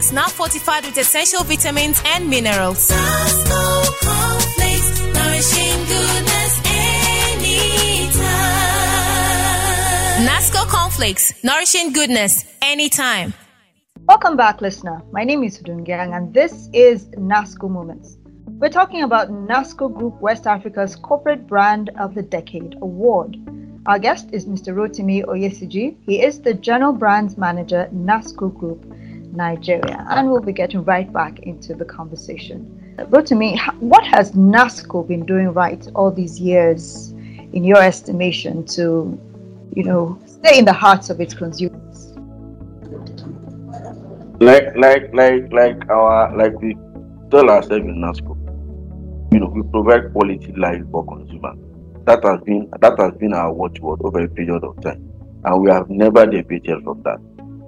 Cornflakes 0.03 0.11
now 0.11 0.27
fortified 0.27 0.83
with 0.85 0.97
essential 0.97 1.43
vitamins 1.43 2.01
and 2.05 2.29
minerals. 2.29 2.91
cornflakes, 2.91 5.01
nourishing 5.13 5.85
goodness 5.87 6.61
anytime. 6.65 8.23
Nasco 10.27 10.67
cornflakes, 10.67 11.33
nourishing 11.43 11.93
goodness 11.93 12.45
anytime. 12.61 13.33
Welcome 14.07 14.35
back, 14.35 14.61
listener. 14.61 15.01
My 15.11 15.23
name 15.23 15.43
is 15.43 15.59
Hudungyang, 15.59 16.15
and 16.15 16.33
this 16.33 16.69
is 16.73 17.05
NASCO 17.17 17.69
Moments. 17.69 18.17
We're 18.59 18.69
talking 18.69 19.03
about 19.03 19.29
NASCO 19.29 19.93
Group 19.93 20.19
West 20.21 20.47
Africa's 20.47 20.95
Corporate 20.95 21.45
Brand 21.47 21.89
of 21.97 22.13
the 22.13 22.21
Decade 22.21 22.75
Award. 22.81 23.37
Our 23.85 23.99
guest 23.99 24.29
is 24.31 24.45
Mr. 24.45 24.73
Rotimi 24.73 25.25
Oyesiji. 25.25 25.97
He 26.05 26.21
is 26.21 26.39
the 26.41 26.53
General 26.53 26.93
Brands 26.93 27.37
Manager, 27.37 27.89
NASCO 27.93 28.57
Group. 28.57 28.85
Nigeria. 29.35 30.05
And 30.09 30.31
we'll 30.31 30.41
be 30.41 30.53
getting 30.53 30.83
right 30.83 31.11
back 31.11 31.39
into 31.39 31.73
the 31.73 31.85
conversation. 31.85 32.95
But 33.09 33.25
to 33.27 33.35
me, 33.35 33.59
what 33.79 34.05
has 34.05 34.31
NASCO 34.33 35.07
been 35.07 35.25
doing 35.25 35.49
right 35.53 35.85
all 35.95 36.11
these 36.11 36.39
years, 36.39 37.11
in 37.53 37.63
your 37.63 37.81
estimation, 37.81 38.65
to, 38.65 39.19
you 39.75 39.83
know, 39.83 40.19
stay 40.25 40.57
in 40.59 40.65
the 40.65 40.73
hearts 40.73 41.09
of 41.09 41.19
its 41.19 41.33
consumers? 41.33 42.13
Like, 44.39 44.75
like, 44.75 45.13
like, 45.13 45.51
like 45.51 45.89
our, 45.89 46.35
like 46.35 46.59
we 46.61 46.75
tell 47.31 47.49
ourselves 47.49 47.85
in 47.85 48.01
NASCO, 48.01 48.37
you 49.33 49.39
know, 49.39 49.47
we 49.47 49.63
provide 49.71 50.11
quality 50.11 50.53
life 50.57 50.83
for 50.91 51.05
consumers. 51.05 51.57
That 52.05 52.23
has 52.23 52.41
been 52.41 52.69
that 52.81 52.99
has 52.99 53.13
been 53.13 53.33
our 53.33 53.53
watchword 53.53 54.01
over 54.03 54.23
a 54.23 54.27
period 54.27 54.63
of 54.63 54.79
time, 54.81 55.09
and 55.45 55.61
we 55.63 55.71
have 55.71 55.89
never 55.89 56.25
deviated 56.25 56.83
from 56.83 57.01
that. 57.03 57.19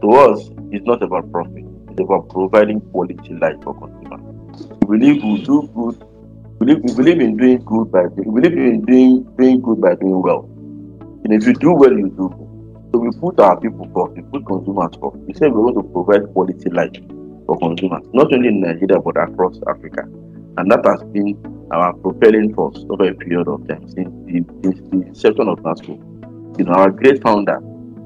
To 0.05 0.11
us, 0.11 0.51
it's 0.71 0.85
not 0.85 1.01
about 1.01 1.31
profit; 1.31 1.65
it's 1.89 1.99
about 1.99 2.29
providing 2.29 2.79
quality 2.91 3.33
life 3.33 3.55
for 3.63 3.73
consumers. 3.73 4.67
We 4.81 4.99
believe 4.99 5.23
we 5.23 5.41
do 5.43 5.67
good. 5.73 5.97
We 6.59 6.65
believe, 6.67 6.83
we 6.83 6.93
believe 6.93 7.21
in 7.21 7.37
doing 7.37 7.57
good 7.65 7.91
by 7.91 8.03
we 8.15 8.39
believe 8.39 8.55
in 8.55 8.85
doing 8.85 9.23
doing 9.35 9.61
good 9.61 9.81
by 9.81 9.95
doing 9.95 10.21
well. 10.21 10.47
And 11.23 11.33
if 11.33 11.47
you 11.47 11.55
do 11.55 11.73
well, 11.73 11.91
you 11.91 12.09
do 12.09 12.29
good. 12.29 12.91
So 12.91 12.99
we 12.99 13.09
put 13.19 13.39
our 13.39 13.59
people 13.59 13.89
first, 13.95 14.15
we 14.15 14.21
put 14.21 14.45
consumers 14.45 14.93
first. 15.01 15.17
We 15.25 15.33
say 15.33 15.47
we 15.47 15.59
want 15.59 15.77
to 15.77 15.83
provide 15.91 16.31
quality 16.33 16.69
life 16.69 16.93
for 17.47 17.57
consumers, 17.57 18.05
not 18.13 18.31
only 18.31 18.49
in 18.49 18.61
Nigeria 18.61 19.01
but 19.01 19.17
across 19.17 19.57
Africa. 19.67 20.03
And 20.57 20.69
that 20.71 20.85
has 20.85 21.01
been 21.13 21.33
our 21.71 21.93
propelling 21.93 22.53
force 22.53 22.85
over 22.91 23.09
a 23.09 23.15
period 23.15 23.47
of 23.47 23.67
time 23.67 23.89
since 23.89 24.13
the, 24.27 24.45
since 24.61 24.79
the 24.91 25.01
inception 25.01 25.47
of 25.49 25.57
NASCO. 25.61 25.97
You 26.59 26.65
know, 26.65 26.73
our 26.73 26.91
great 26.91 27.23
founder, 27.23 27.59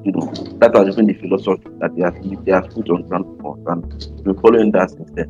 you 0.04 0.12
know, 0.12 0.32
that 0.60 0.74
has 0.74 0.96
been 0.96 1.06
the 1.06 1.14
philosophy 1.14 1.62
that 1.80 1.94
they 1.96 2.02
have, 2.02 2.16
he 2.22 2.36
has 2.50 2.66
put 2.74 2.88
on 2.90 3.02
ground 3.08 3.26
for 3.40 3.54
us, 3.54 3.60
and 3.66 4.24
we're 4.24 4.40
following 4.40 4.70
that 4.72 4.90
since 4.90 5.10
then. 5.14 5.26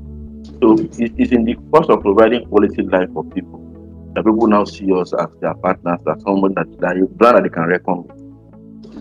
So 0.63 0.77
it, 0.99 1.13
it's 1.17 1.33
in 1.33 1.45
the 1.45 1.55
course 1.73 1.89
of 1.89 2.01
providing 2.03 2.47
quality 2.47 2.83
life 2.83 3.09
for 3.13 3.25
people 3.25 3.61
that 4.15 4.25
people 4.25 4.47
now 4.49 4.65
see 4.65 4.93
us 4.93 5.13
as 5.15 5.27
their 5.41 5.55
partners, 5.55 5.99
as 6.09 6.23
someone 6.23 6.55
that, 6.55 6.67
that 6.81 6.97
a 6.97 7.07
brand 7.07 7.37
that 7.39 7.43
they 7.45 7.49
can 7.49 7.65
reckon 7.67 8.03
with. 8.05 8.17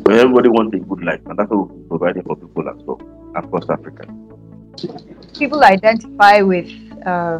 So 0.07 0.13
everybody 0.13 0.49
wants 0.49 0.75
a 0.75 0.79
good 0.79 1.03
life, 1.03 1.21
and 1.25 1.37
that's 1.37 1.49
what 1.49 1.69
we're 1.71 1.97
providing 1.97 2.23
for 2.23 2.35
people 2.35 2.69
as 2.69 2.75
well 2.85 3.01
across 3.35 3.69
Africa. 3.69 4.07
People 5.37 5.63
identify 5.63 6.41
with 6.41 6.69
uh, 7.05 7.39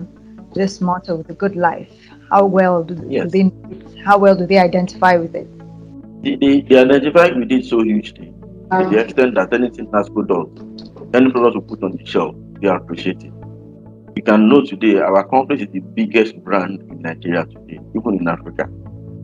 this 0.54 0.82
motto, 0.82 1.24
the 1.24 1.34
good 1.34 1.56
life. 1.56 1.92
How 2.30 2.46
well 2.46 2.84
do, 2.84 2.96
Yes. 3.10 3.32
do 3.32 3.44
they 3.44 4.04
how 4.04 4.18
well 4.18 4.36
do 4.36 4.46
they 4.46 4.58
identify 4.60 5.16
with 5.18 5.36
it? 5.36 5.48
They, 6.22 6.36
they, 6.36 6.62
they 6.62 6.78
identify 6.80 7.30
with 7.32 7.52
it 7.52 7.66
so 7.66 7.82
hugely 7.82 8.28
to 8.72 8.88
the 8.90 8.98
ah. 8.98 9.02
extent 9.04 9.36
that 9.36 9.54
anything 9.54 9.88
NASCO 9.88 10.28
does, 10.28 11.10
any 11.14 11.32
product 11.32 11.56
we 11.56 11.76
put 11.76 11.84
on 11.84 11.92
the 11.98 12.06
shelf, 12.06 12.36
they 12.62 12.68
appreciate 12.68 13.24
it. 13.24 13.34
You 14.16 14.24
can 14.24 14.50
know 14.50 14.64
today 14.66 15.00
our 15.00 15.28
company 15.28 15.62
is 15.64 15.70
the 15.72 15.80
biggest 15.80 16.36
brand 16.44 16.82
in 16.82 17.02
Nigeria 17.02 17.46
today, 17.46 17.80
even 17.96 18.20
in 18.20 18.28
Africa. 18.28 18.68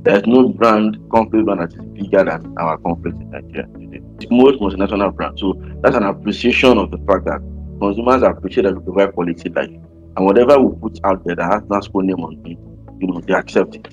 There's 0.03 0.25
no 0.25 0.49
brand, 0.49 0.97
company 1.11 1.43
brand 1.43 1.61
that 1.61 1.73
is 1.73 1.85
bigger 1.85 2.23
than 2.23 2.55
our 2.57 2.77
company 2.77 3.19
in 3.19 3.29
Nigeria 3.31 3.67
today. 3.67 4.01
It's 4.19 4.27
most 4.31 4.59
multinational 4.59 5.13
brand. 5.13 5.37
So 5.37 5.53
that's 5.81 5.95
an 5.95 6.03
appreciation 6.03 6.77
of 6.77 6.91
the 6.91 6.97
fact 6.99 7.25
that 7.25 7.41
consumers 7.81 8.23
appreciate 8.23 8.63
that 8.63 8.75
we 8.77 8.83
provide 8.83 9.13
quality 9.13 9.49
life. 9.49 9.69
And 9.69 10.25
whatever 10.25 10.57
we 10.59 10.79
put 10.79 10.99
out 11.03 11.25
there 11.25 11.35
that 11.35 11.51
has 11.51 11.61
NASCO 11.63 12.03
name 12.03 12.21
on 12.21 12.41
it, 12.45 12.57
you 13.01 13.07
know, 13.07 13.19
they 13.19 13.33
accept 13.33 13.75
it. 13.75 13.83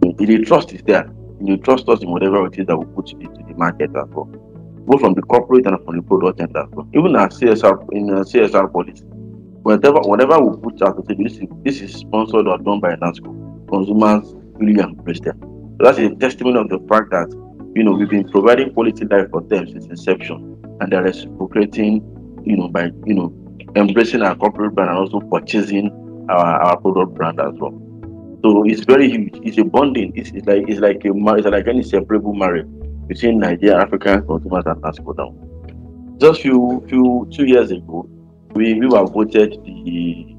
The, 0.00 0.14
the 0.26 0.44
trust 0.44 0.72
is 0.72 0.82
there. 0.82 1.08
You 1.42 1.56
trust 1.56 1.88
us 1.88 2.02
in 2.02 2.10
whatever 2.10 2.46
it 2.46 2.58
is 2.58 2.66
that 2.66 2.76
we 2.76 2.84
put 2.94 3.12
into 3.12 3.42
the 3.48 3.54
market 3.56 3.90
as 3.96 4.08
well. 4.10 4.26
Both 4.86 5.00
from 5.00 5.14
the 5.14 5.22
corporate 5.22 5.66
and 5.66 5.82
from 5.84 5.96
the 5.96 6.02
product 6.02 6.40
end 6.40 6.56
as 6.56 6.68
well. 6.72 6.88
Even 6.94 7.16
our 7.16 7.28
CSR 7.28 7.92
in 7.92 8.10
uh, 8.10 8.20
CSR 8.20 8.72
policy. 8.72 9.04
Whatever 9.62 10.00
whatever 10.00 10.38
we 10.40 10.56
put 10.56 10.80
out, 10.82 11.06
this 11.06 11.36
is 11.38 11.48
this 11.64 11.80
is 11.80 11.94
sponsored 11.94 12.46
or 12.46 12.58
done 12.58 12.80
by 12.80 12.94
NASCO. 12.96 13.68
Consumers 13.68 14.34
really 14.54 14.80
embrace 14.80 15.20
them. 15.20 15.38
So 15.78 15.84
that's 15.84 15.98
a 15.98 16.14
testimony 16.16 16.58
of 16.58 16.68
the 16.68 16.78
fact 16.88 17.10
that 17.10 17.28
you 17.74 17.84
know 17.84 17.92
we've 17.92 18.08
been 18.08 18.28
providing 18.28 18.72
quality 18.72 19.04
life 19.04 19.30
for 19.30 19.42
them 19.42 19.66
since 19.66 19.86
inception, 19.86 20.62
and 20.80 20.92
they're 20.92 21.02
reciprocating, 21.02 22.02
you 22.44 22.56
know, 22.56 22.68
by 22.68 22.90
you 23.06 23.14
know 23.14 23.32
embracing 23.76 24.22
our 24.22 24.34
corporate 24.34 24.74
brand 24.74 24.90
and 24.90 24.98
also 24.98 25.20
purchasing 25.20 25.90
our, 26.28 26.62
our 26.62 26.80
product 26.80 27.14
brand 27.14 27.40
as 27.40 27.54
well. 27.58 27.89
So 28.42 28.64
it's 28.64 28.84
very 28.84 29.10
huge. 29.10 29.38
It's 29.42 29.58
a 29.58 29.64
bonding. 29.64 30.12
It's, 30.16 30.30
it's 30.30 30.46
like 30.46 30.64
it's 30.68 30.80
like 30.80 31.04
a 31.04 31.10
it's 31.12 31.46
like 31.46 31.68
any 31.68 31.82
separable 31.82 32.34
marriage 32.34 32.66
between 33.06 33.38
Nigeria, 33.38 33.78
African 33.78 34.26
consumers, 34.26 34.64
and 34.66 34.82
NASCO 34.82 35.16
now. 35.16 35.34
Just 36.18 36.42
few 36.42 36.84
few 36.88 37.28
two 37.32 37.44
years 37.46 37.70
ago, 37.70 38.08
we, 38.54 38.74
we 38.74 38.86
were 38.86 39.04
voted 39.04 39.52
the 39.64 40.36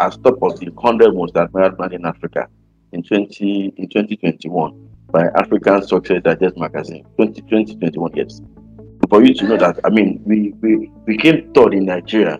as 0.00 0.16
top 0.18 0.42
of 0.42 0.58
the 0.58 0.70
100 0.70 1.14
most 1.14 1.36
admired 1.36 1.78
man 1.78 1.92
in 1.92 2.04
Africa 2.04 2.48
in 2.92 3.02
20 3.02 3.74
in 3.76 3.88
2021 3.88 4.88
by 5.10 5.26
African 5.36 5.86
Success 5.86 6.22
Digest 6.22 6.56
magazine. 6.56 7.04
2020 7.18 7.76
21 7.76 8.12
yes. 8.14 8.40
For 9.10 9.22
you 9.22 9.34
to 9.34 9.44
know 9.44 9.56
that, 9.58 9.78
I 9.84 9.90
mean, 9.90 10.22
we 10.24 10.54
we, 10.62 10.90
we 11.06 11.16
came 11.18 11.52
third 11.52 11.74
in 11.74 11.84
Nigeria, 11.84 12.38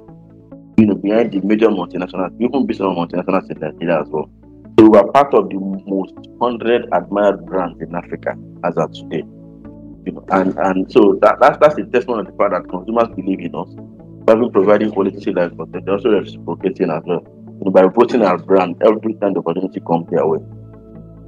you 0.78 0.86
know, 0.86 0.94
behind 0.94 1.32
the 1.32 1.40
major 1.40 1.68
multinationals, 1.68 2.34
even 2.40 2.66
business 2.66 2.88
multinationals 2.88 3.50
in 3.50 3.60
Nigeria 3.60 4.00
as 4.00 4.08
well. 4.08 4.30
So 4.78 4.88
we 4.88 4.98
are 4.98 5.06
part 5.12 5.32
of 5.34 5.50
the 5.50 5.56
most 5.56 6.14
100 6.38 6.88
admired 6.92 7.46
brands 7.46 7.80
in 7.80 7.94
Africa 7.94 8.34
as 8.64 8.76
of 8.76 8.92
today. 8.92 9.22
You 10.04 10.12
know, 10.12 10.24
and, 10.30 10.58
and 10.58 10.90
so 10.90 11.18
that, 11.22 11.36
that's 11.40 11.58
that's 11.58 11.78
a 11.78 11.84
testimony 11.84 12.20
of 12.20 12.26
the 12.26 12.32
fact 12.32 12.52
that 12.52 12.68
consumers 12.68 13.08
believe 13.14 13.40
in 13.40 13.54
us. 13.54 13.68
By 14.24 14.34
providing 14.52 14.90
quality 14.90 15.32
life 15.32 15.52
for 15.56 15.66
they're 15.66 15.88
also 15.88 16.10
reciprocating 16.10 16.90
as 16.90 17.02
well. 17.06 17.22
You 17.58 17.66
know, 17.66 17.70
by 17.70 17.86
voting 17.86 18.22
our 18.22 18.36
brand 18.36 18.82
every 18.82 19.14
time 19.14 19.34
the 19.34 19.40
opportunity 19.40 19.80
comes 19.86 20.10
their 20.10 20.26
way. 20.26 20.40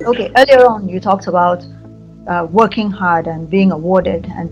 Okay, 0.02 0.32
earlier 0.36 0.66
on 0.66 0.88
you 0.88 0.98
talked 0.98 1.28
about 1.28 1.64
uh, 2.26 2.48
working 2.50 2.90
hard 2.90 3.28
and 3.28 3.48
being 3.48 3.70
awarded, 3.70 4.26
and 4.34 4.50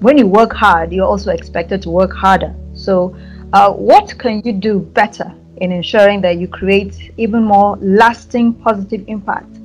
when 0.00 0.16
you 0.16 0.26
work 0.28 0.52
hard, 0.52 0.92
you're 0.92 1.06
also 1.06 1.32
expected 1.32 1.82
to 1.82 1.90
work 1.90 2.12
harder. 2.12 2.54
So, 2.74 3.16
uh, 3.52 3.72
what 3.72 4.16
can 4.18 4.42
you 4.44 4.52
do 4.52 4.78
better 4.78 5.34
in 5.58 5.72
ensuring 5.72 6.20
that 6.22 6.38
you 6.38 6.48
create 6.48 7.12
even 7.16 7.44
more 7.44 7.76
lasting 7.80 8.54
positive 8.54 9.04
impact 9.08 9.58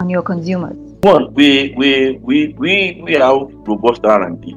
on 0.00 0.08
your 0.08 0.22
consumers? 0.22 0.76
One, 1.02 1.32
we 1.34 1.74
we 1.76 2.18
we 2.22 2.54
we 2.58 3.00
we 3.04 3.12
have 3.14 3.48
robust 3.66 4.04
R 4.04 4.22
and 4.22 4.40
D 4.40 4.56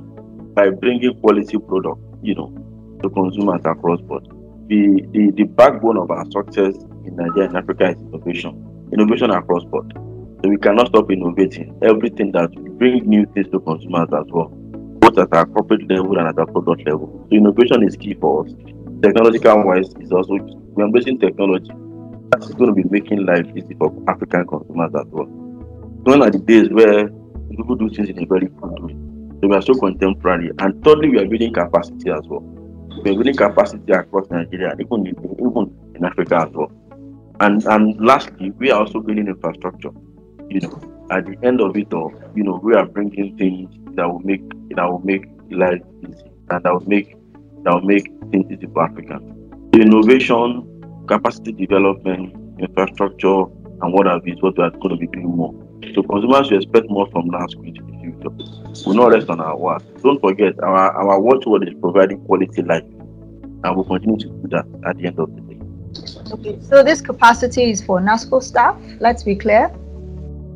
by 0.53 0.69
bringing 0.69 1.13
quality 1.21 1.57
product, 1.57 1.99
you 2.23 2.35
know, 2.35 2.51
to 3.03 3.09
consumers 3.09 3.61
across 3.65 4.01
board. 4.01 4.27
The, 4.67 5.05
the 5.11 5.31
the 5.35 5.43
backbone 5.43 5.97
of 5.97 6.09
our 6.09 6.25
success 6.31 6.75
in 7.05 7.15
Nigeria 7.15 7.49
and 7.49 7.57
Africa 7.57 7.89
is 7.89 8.01
innovation, 8.01 8.87
innovation 8.93 9.31
across 9.31 9.63
board. 9.65 9.93
So 10.43 10.49
we 10.49 10.57
cannot 10.57 10.87
stop 10.87 11.11
innovating. 11.11 11.77
Everything 11.83 12.31
that 12.31 12.49
we 12.55 12.69
bring 12.69 13.07
new 13.07 13.25
things 13.33 13.47
to 13.51 13.59
consumers 13.59 14.09
as 14.11 14.25
well, 14.31 14.47
both 14.47 15.17
at 15.19 15.31
our 15.33 15.45
corporate 15.45 15.87
level 15.87 16.17
and 16.17 16.27
at 16.27 16.39
our 16.39 16.47
product 16.47 16.87
level. 16.87 17.27
So 17.29 17.35
innovation 17.37 17.83
is 17.83 17.95
key 17.95 18.15
for 18.15 18.45
us. 18.45 18.51
Technological 19.01 19.63
wise, 19.65 19.93
is 19.99 20.11
also 20.11 20.35
we're 20.35 20.85
embracing 20.85 21.19
technology. 21.19 21.71
That's 22.31 22.53
going 22.53 22.73
to 22.73 22.75
be 22.75 22.87
making 22.89 23.25
life 23.25 23.45
easy 23.55 23.73
for 23.73 23.91
African 24.07 24.45
consumers 24.45 24.91
as 24.95 25.07
well. 25.07 25.25
Gone 26.05 26.21
are 26.21 26.29
the 26.29 26.39
days 26.39 26.69
where 26.69 27.09
people 27.49 27.75
do 27.75 27.89
things 27.89 28.09
in 28.09 28.21
a 28.21 28.25
very 28.25 28.47
good 28.47 28.79
way. 28.81 28.93
So 29.41 29.47
we 29.47 29.55
are 29.55 29.61
so 29.61 29.73
contemporary. 29.73 30.51
And 30.59 30.83
thirdly, 30.83 31.09
we 31.09 31.19
are 31.19 31.27
building 31.27 31.51
capacity 31.51 32.11
as 32.11 32.21
well. 32.27 32.41
We 33.03 33.11
are 33.11 33.15
building 33.15 33.35
capacity 33.35 33.91
across 33.91 34.29
Nigeria, 34.29 34.75
even 34.79 35.07
in, 35.07 35.15
even 35.39 35.93
in 35.95 36.05
Africa 36.05 36.45
as 36.47 36.53
well. 36.53 36.71
And 37.39 37.65
and 37.65 37.99
lastly, 37.99 38.51
we 38.51 38.69
are 38.71 38.81
also 38.81 38.99
building 38.99 39.27
infrastructure. 39.27 39.91
You 40.49 40.61
know, 40.61 41.07
at 41.09 41.25
the 41.25 41.37
end 41.43 41.59
of 41.59 41.75
it 41.75 41.91
all, 41.93 42.13
you 42.35 42.43
know, 42.43 42.59
we 42.61 42.75
are 42.75 42.85
bringing 42.85 43.35
things 43.37 43.73
that 43.95 44.07
will 44.07 44.19
make 44.19 44.47
that 44.75 44.89
will 44.89 45.01
make 45.03 45.25
life 45.49 45.81
easy 46.07 46.29
and 46.51 46.63
that 46.63 46.71
will 46.71 46.87
make 46.87 47.15
that 47.63 47.73
will 47.73 47.81
make 47.81 48.05
things 48.31 48.51
easy 48.51 48.67
for 48.73 48.83
Africans. 48.83 49.37
So 49.73 49.81
innovation, 49.81 51.05
capacity 51.07 51.51
development, 51.53 52.35
infrastructure, 52.59 53.43
and 53.81 53.93
what 53.93 54.07
have 54.07 54.27
is 54.27 54.41
what 54.41 54.57
we 54.57 54.63
are 54.63 54.69
going 54.71 54.89
to 54.89 54.97
be 54.97 55.07
doing 55.07 55.35
more. 55.35 55.53
So 55.95 56.03
consumers 56.03 56.47
should 56.47 56.61
expect 56.61 56.89
more 56.89 57.07
from 57.11 57.29
NASCO 57.29 57.65
in 57.65 57.73
the 57.73 57.81
future. 58.01 58.29
We'll 58.85 58.95
not 58.95 59.11
rest 59.11 59.29
on 59.29 59.39
our 59.39 59.57
work. 59.57 59.83
Don't 60.01 60.19
forget, 60.21 60.59
our, 60.63 60.91
our 60.91 61.19
watchword 61.19 61.67
is 61.67 61.73
providing 61.81 62.23
quality 62.25 62.61
life. 62.61 62.83
And 63.63 63.75
we'll 63.75 63.85
continue 63.85 64.17
to 64.17 64.27
do 64.27 64.47
that 64.49 64.65
at 64.87 64.97
the 64.97 65.07
end 65.07 65.19
of 65.19 65.33
the 65.35 65.41
day. 65.41 65.59
Okay, 66.33 66.59
so 66.61 66.83
this 66.83 67.01
capacity 67.01 67.69
is 67.69 67.81
for 67.83 67.99
NASCO 67.99 68.41
staff. 68.41 68.77
Let's 68.99 69.23
be 69.23 69.35
clear. 69.35 69.69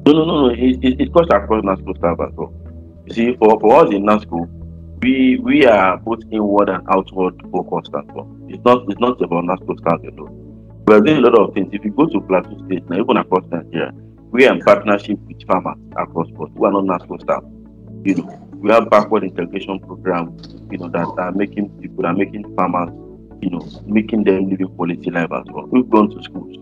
No, 0.06 0.14
no, 0.14 0.26
no, 0.26 0.48
no. 0.48 0.50
It, 0.50 0.84
it, 0.84 1.02
it 1.02 1.10
across 1.10 1.28
NASCO 1.28 1.98
staff 1.98 2.18
as 2.20 2.34
well. 2.36 2.54
You 3.08 3.14
see, 3.14 3.36
for, 3.36 3.60
for 3.60 3.86
us 3.86 3.94
in 3.94 4.04
NASCO, 4.04 4.48
we 5.06 5.38
we 5.38 5.66
are 5.68 5.98
both 5.98 6.22
inward 6.32 6.68
and 6.70 6.84
outward 6.90 7.36
focused 7.52 7.94
as 7.94 8.06
well. 8.16 8.28
It's 8.50 8.64
not 8.66 8.90
it's 8.90 9.00
not 9.00 9.22
about 9.22 9.44
NASCO 9.44 9.78
staff 9.80 10.00
alone. 10.10 10.34
We 10.88 10.96
are 10.96 11.02
doing 11.02 11.18
a 11.18 11.22
lot 11.28 11.38
of 11.38 11.54
things. 11.54 11.70
If 11.74 11.86
you 11.86 11.92
go 11.92 12.08
to 12.08 12.20
Plateau 12.22 12.58
State 12.66 12.90
now, 12.90 13.02
even 13.04 13.18
across 13.18 13.46
Nigeria, 13.52 13.92
we 14.32 14.48
are 14.48 14.56
in 14.56 14.62
partnership 14.62 15.20
with 15.28 15.46
farmers 15.46 15.78
across 15.96 16.30
board 16.32 16.52
who 16.58 16.66
are 16.66 16.72
not 16.72 17.02
NASCO 17.02 17.22
staff. 17.22 17.44
You 18.04 18.16
know, 18.16 18.50
we 18.56 18.72
have 18.72 18.90
backward 18.90 19.24
integration 19.24 19.80
programs, 19.80 20.56
you 20.72 20.80
know, 20.80 20.90
that 20.90 21.08
are 21.20 21.32
making 21.32 21.70
people 21.82 22.06
are 22.08 22.14
making 22.14 22.44
farmers 22.56 22.90
you 23.42 23.52
know, 23.52 23.62
making 23.86 24.24
them 24.24 24.50
live 24.50 24.62
a 24.62 24.68
quality 24.76 25.12
life 25.12 25.30
as 25.32 25.46
well. 25.54 25.68
We've 25.68 25.90
gone 25.90 26.10
to 26.10 26.24
schools, 26.24 26.56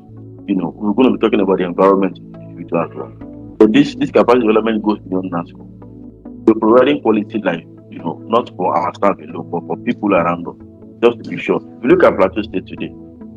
you 0.47 0.55
know, 0.55 0.73
we're 0.75 0.91
going 0.93 1.13
to 1.13 1.17
be 1.17 1.21
talking 1.25 1.39
about 1.39 1.59
the 1.59 1.63
environment 1.65 2.17
in 2.17 2.31
the 2.33 2.55
future 2.57 2.83
as 2.83 2.91
well. 2.93 3.13
So 3.61 3.67
this 3.67 3.95
this 3.95 4.11
capacity 4.11 4.47
development 4.47 4.83
goes 4.83 4.99
beyond 4.99 5.31
NASCO. 5.31 5.63
We're 6.45 6.55
providing 6.55 7.01
quality 7.01 7.39
life, 7.39 7.63
you 7.93 7.99
know, 7.99 8.13
not 8.25 8.49
for 8.57 8.75
our 8.75 8.93
staff 8.95 9.17
alone, 9.19 9.49
but 9.51 9.61
for 9.67 9.77
people 9.77 10.13
around 10.15 10.47
us. 10.47 10.55
Just 11.03 11.23
to 11.23 11.29
be 11.29 11.37
sure. 11.37 11.57
If 11.57 11.83
you 11.83 11.89
look 11.89 12.03
at 12.03 12.17
Plateau 12.17 12.41
State 12.41 12.65
today, 12.65 12.91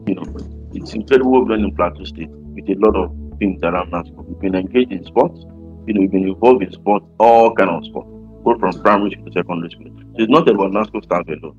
you 0.06 0.14
know, 0.14 0.24
it's 0.72 0.94
incredible 0.94 1.32
what 1.32 1.48
we've 1.48 1.58
in 1.58 1.74
Plateau 1.74 2.04
State 2.04 2.30
with 2.30 2.68
a 2.68 2.74
lot 2.78 2.96
of 2.96 3.38
things 3.38 3.62
around 3.62 3.92
NASCO. 3.92 4.24
We've 4.24 4.40
been 4.40 4.54
engaged 4.54 4.92
in 4.92 5.04
sports, 5.04 5.40
you 5.86 5.94
know, 5.94 6.00
we've 6.00 6.10
been 6.10 6.28
involved 6.28 6.62
in 6.62 6.72
sports, 6.72 7.06
all 7.18 7.54
kind 7.54 7.70
of 7.70 7.84
sports, 7.84 8.08
both 8.44 8.60
from 8.60 8.80
primary 8.82 9.10
school 9.10 9.26
to 9.26 9.32
secondary 9.32 9.70
school. 9.70 9.90
So 10.16 10.22
it's 10.22 10.30
not 10.30 10.48
about 10.48 10.70
NASCO 10.72 11.02
staff 11.04 11.26
alone. 11.28 11.56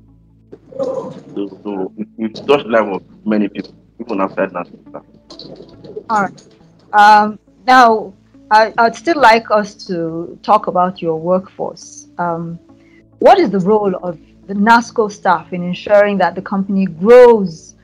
So, 1.34 1.60
so 1.62 1.92
we- 1.96 2.06
we've 2.16 2.34
touched 2.34 2.64
the 2.64 2.70
life 2.70 2.86
of 2.86 3.02
many 3.26 3.48
people, 3.48 3.74
even 4.00 4.20
outside 4.20 4.50
NASCO 4.50 4.88
staff. 4.88 5.04
All 6.10 6.22
right. 6.22 6.48
Um, 6.92 7.38
now, 7.66 8.12
I, 8.50 8.72
I'd 8.78 8.96
still 8.96 9.20
like 9.20 9.50
us 9.50 9.74
to 9.86 10.38
talk 10.42 10.66
about 10.68 11.02
your 11.02 11.20
workforce. 11.20 12.08
Um, 12.18 12.58
what 13.18 13.38
is 13.38 13.50
the 13.50 13.60
role 13.60 13.94
of 14.02 14.18
the 14.46 14.54
NASCO 14.54 15.10
staff 15.10 15.52
in 15.52 15.62
ensuring 15.62 16.18
that 16.18 16.34
the 16.34 16.42
company 16.42 16.86
grows 16.86 17.74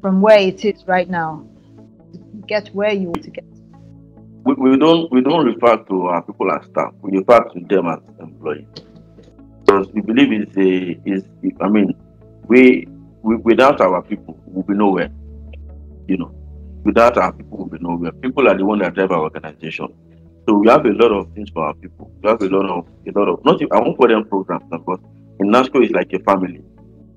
from 0.00 0.20
where 0.20 0.38
it 0.38 0.64
is 0.64 0.86
right 0.86 1.08
now 1.08 1.46
to 2.12 2.18
get 2.46 2.68
where 2.68 2.92
you 2.92 3.08
want 3.08 3.22
to 3.24 3.30
get? 3.30 3.44
we, 4.46 4.54
we 4.54 4.78
don't 4.78 5.10
we 5.10 5.20
don't 5.20 5.44
refer 5.44 5.76
to 5.76 6.02
our 6.06 6.22
people 6.22 6.50
as 6.52 6.64
staff. 6.66 6.94
We 7.02 7.18
refer 7.18 7.40
to 7.48 7.60
them 7.60 7.88
as 7.88 7.98
employees 8.20 8.68
because 9.64 9.88
we 9.92 10.00
believe 10.00 10.30
it's 10.30 10.56
a 10.56 11.00
is 11.04 11.24
I 11.60 11.68
mean 11.68 11.92
we, 12.46 12.86
we 13.22 13.36
without 13.36 13.80
our 13.80 14.02
people 14.02 14.38
we'll 14.46 14.62
be 14.62 14.74
nowhere. 14.74 15.10
You 16.06 16.18
know, 16.18 16.34
without 16.84 17.18
our 17.18 17.32
people 17.32 17.58
we'll 17.58 17.66
be 17.66 17.78
nowhere. 17.80 18.12
People 18.12 18.48
are 18.48 18.56
the 18.56 18.64
one 18.64 18.78
that 18.78 18.94
drive 18.94 19.10
our 19.10 19.22
organization. 19.22 19.92
So 20.48 20.54
we 20.54 20.68
have 20.68 20.84
a 20.86 20.90
lot 20.90 21.12
of 21.12 21.32
things 21.34 21.50
for 21.50 21.66
our 21.66 21.74
people. 21.74 22.10
We 22.22 22.28
have 22.30 22.40
a 22.40 22.48
lot 22.48 22.66
of 22.70 22.86
a 23.06 23.18
lot 23.18 23.28
of 23.28 23.44
not 23.44 23.60
I 23.72 23.80
won't 23.80 23.96
call 23.96 24.08
them 24.08 24.24
programs, 24.28 24.64
but 24.70 25.00
in 25.40 25.48
NASCO 25.48 25.84
it's 25.84 25.92
like 25.92 26.12
a 26.12 26.20
family. 26.20 26.62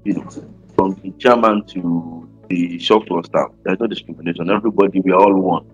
You 0.03 0.13
know, 0.15 0.29
from 0.75 0.95
the 1.03 1.12
chairman 1.19 1.65
to 1.67 2.27
the 2.50 2.79
shop 2.79 3.05
floor 3.07 3.24
staff. 3.24 3.51
There's 3.63 3.79
no 3.79 3.88
discrimination. 3.88 4.50
Everybody 4.50 5.01
we 5.01 5.12
are 5.12 5.21
all 5.21 5.36
one. 5.39 5.65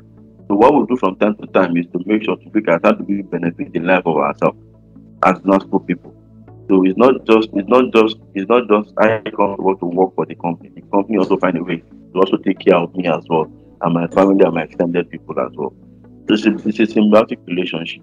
So 0.47 0.55
what 0.55 0.73
we 0.73 0.85
do 0.85 0.97
from 0.97 1.15
time 1.15 1.35
to 1.37 1.47
time 1.47 1.77
is 1.77 1.85
to 1.93 1.99
make 2.05 2.23
sure 2.23 2.35
to 2.35 2.49
look 2.53 2.67
at 2.67 2.81
how 2.83 2.91
do 2.91 3.03
we 3.05 3.21
benefit 3.21 3.71
the 3.71 3.79
life 3.79 4.05
of 4.05 4.17
ourselves 4.17 4.59
as 5.23 5.39
NASCO 5.39 5.87
people. 5.87 6.13
So 6.67 6.83
it's 6.83 6.97
not 6.97 7.25
just 7.25 7.49
it's 7.53 7.69
not 7.69 7.93
just 7.93 8.17
it's 8.33 8.49
not 8.49 8.67
just 8.67 8.93
I 8.99 9.21
come 9.31 9.55
to 9.55 9.77
to 9.79 9.85
work 9.85 10.15
for 10.15 10.25
the 10.25 10.35
company. 10.35 10.71
The 10.75 10.81
company 10.81 11.17
also 11.17 11.37
find 11.37 11.57
a 11.57 11.63
way 11.63 11.77
to 11.77 12.19
also 12.19 12.37
take 12.37 12.59
care 12.59 12.75
of 12.75 12.93
me 12.95 13.07
as 13.07 13.23
well 13.29 13.49
and 13.81 13.93
my 13.93 14.07
family 14.07 14.43
and 14.43 14.53
my 14.53 14.63
extended 14.63 15.09
people 15.09 15.39
as 15.39 15.51
well. 15.55 15.73
So 16.27 16.33
it's 16.33 16.45
a, 16.45 16.67
it's 16.67 16.79
a 16.79 16.87
symbiotic 16.87 17.45
relationship. 17.47 18.01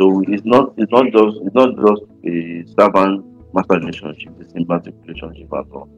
So 0.00 0.22
it's 0.26 0.44
not 0.44 0.74
it's 0.78 0.90
not 0.90 1.06
just 1.12 1.36
it's 1.44 1.54
not 1.54 1.76
just 1.76 2.02
a 2.24 2.64
servant 2.78 3.24
master 3.54 3.78
relationship, 3.78 4.32
it's 4.40 4.52
a 4.52 4.56
symbiotic 4.56 4.94
relationship 5.02 5.48
as 5.58 5.66
well. 5.70 5.88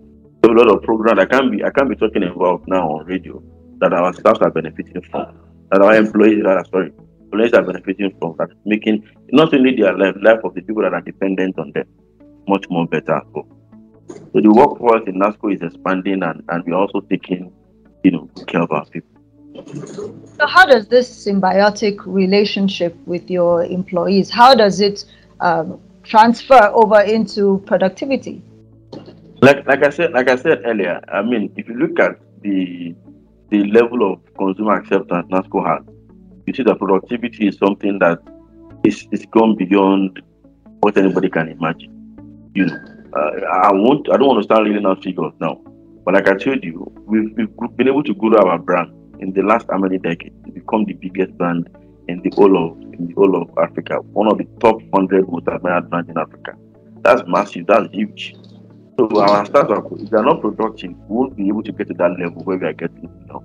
So 0.44 0.52
a 0.52 0.54
lot 0.54 0.68
of 0.68 0.82
programs 0.82 1.20
I 1.20 1.26
can't 1.26 1.50
be 1.52 1.64
I 1.64 1.70
can't 1.70 1.88
be 1.88 1.96
talking 1.96 2.24
about 2.24 2.62
now 2.66 2.88
on 2.90 3.06
radio 3.06 3.42
that 3.80 3.92
our 3.92 4.12
staff 4.12 4.38
are 4.40 4.50
benefiting 4.50 5.00
from, 5.10 5.38
that 5.70 5.80
our 5.80 5.94
employees 5.94 6.44
are 6.44 6.64
sorry, 6.66 6.92
employees 7.22 7.52
are 7.52 7.62
benefiting 7.62 8.14
from 8.18 8.34
that 8.38 8.50
making 8.64 9.08
not 9.32 9.54
only 9.54 9.74
their 9.76 9.96
life, 9.96 10.16
life 10.22 10.40
of 10.44 10.54
the 10.54 10.62
people 10.62 10.82
that 10.82 10.92
are 10.92 11.00
dependent 11.00 11.58
on 11.58 11.72
them 11.72 11.86
much 12.48 12.66
more 12.68 12.86
better 12.86 13.20
well. 13.32 13.48
So 14.08 14.40
the 14.40 14.52
workforce 14.52 15.02
in 15.06 15.14
NASCO 15.14 15.54
is 15.54 15.62
expanding 15.62 16.22
and, 16.22 16.42
and 16.48 16.64
we're 16.66 16.74
also 16.74 17.00
taking, 17.00 17.52
you 18.02 18.10
know, 18.10 18.30
care 18.46 18.62
of 18.62 18.70
our 18.70 18.84
people. 18.86 19.13
So, 19.54 20.46
how 20.46 20.66
does 20.66 20.88
this 20.88 21.08
symbiotic 21.08 22.04
relationship 22.06 22.96
with 23.06 23.30
your 23.30 23.64
employees? 23.64 24.28
How 24.28 24.54
does 24.54 24.80
it 24.80 25.04
um, 25.40 25.80
transfer 26.02 26.70
over 26.74 27.00
into 27.00 27.62
productivity? 27.66 28.42
Like 29.42 29.66
like 29.66 29.84
I 29.84 29.90
said 29.90 30.12
like 30.12 30.28
I 30.28 30.36
said 30.36 30.62
earlier, 30.64 31.00
I 31.08 31.22
mean 31.22 31.52
if 31.56 31.68
you 31.68 31.74
look 31.74 32.00
at 32.00 32.18
the 32.40 32.94
the 33.50 33.64
level 33.64 34.12
of 34.12 34.34
consumer 34.34 34.74
acceptance 34.74 35.28
NASCO 35.30 35.64
has, 35.66 35.86
you 36.46 36.54
see 36.54 36.64
that 36.64 36.78
productivity 36.78 37.46
is 37.46 37.56
something 37.58 37.98
that 38.00 38.18
is, 38.84 39.06
is 39.12 39.24
gone 39.26 39.54
beyond 39.56 40.20
what 40.80 40.96
anybody 40.96 41.28
can 41.28 41.48
imagine. 41.48 41.92
You 42.54 42.66
know, 42.66 42.78
uh, 43.16 43.68
I 43.68 43.72
won't 43.72 44.10
I 44.10 44.16
don't 44.16 44.26
want 44.26 44.40
to 44.40 44.44
start 44.44 44.66
reading 44.66 44.84
out 44.84 45.04
figures 45.04 45.32
now, 45.40 45.60
but 46.04 46.14
like 46.14 46.28
I 46.28 46.34
told 46.34 46.64
you, 46.64 46.90
we've, 47.06 47.30
we've 47.36 47.76
been 47.76 47.86
able 47.88 48.02
to 48.02 48.14
grow 48.14 48.36
our 48.36 48.58
brand 48.58 48.92
in 49.20 49.32
the 49.32 49.42
last 49.42 49.66
how 49.70 49.78
many 49.78 49.98
decades 49.98 50.34
to 50.44 50.52
become 50.52 50.84
the 50.84 50.94
biggest 50.94 51.36
brand 51.38 51.68
in 52.08 52.20
the 52.22 52.30
whole 52.34 52.56
of 52.56 52.80
in 52.94 53.06
the 53.08 53.14
whole 53.14 53.40
of 53.40 53.50
Africa, 53.58 53.96
one 54.12 54.30
of 54.30 54.38
the 54.38 54.44
top 54.60 54.80
hundred 54.94 55.28
most 55.28 55.46
admired 55.48 55.90
brands 55.90 56.08
in 56.10 56.18
Africa. 56.18 56.54
That's 57.02 57.22
massive. 57.26 57.66
That's 57.66 57.92
huge. 57.92 58.34
So 58.98 59.08
our 59.20 59.38
are 59.38 59.86
if 59.98 60.10
they 60.10 60.16
are 60.16 60.24
not 60.24 60.40
productive, 60.40 60.90
we 61.08 61.16
won't 61.16 61.36
be 61.36 61.48
able 61.48 61.64
to 61.64 61.72
get 61.72 61.88
to 61.88 61.94
that 61.94 62.16
level 62.18 62.44
where 62.44 62.56
we 62.56 62.66
are 62.66 62.72
getting 62.72 63.10
now. 63.26 63.42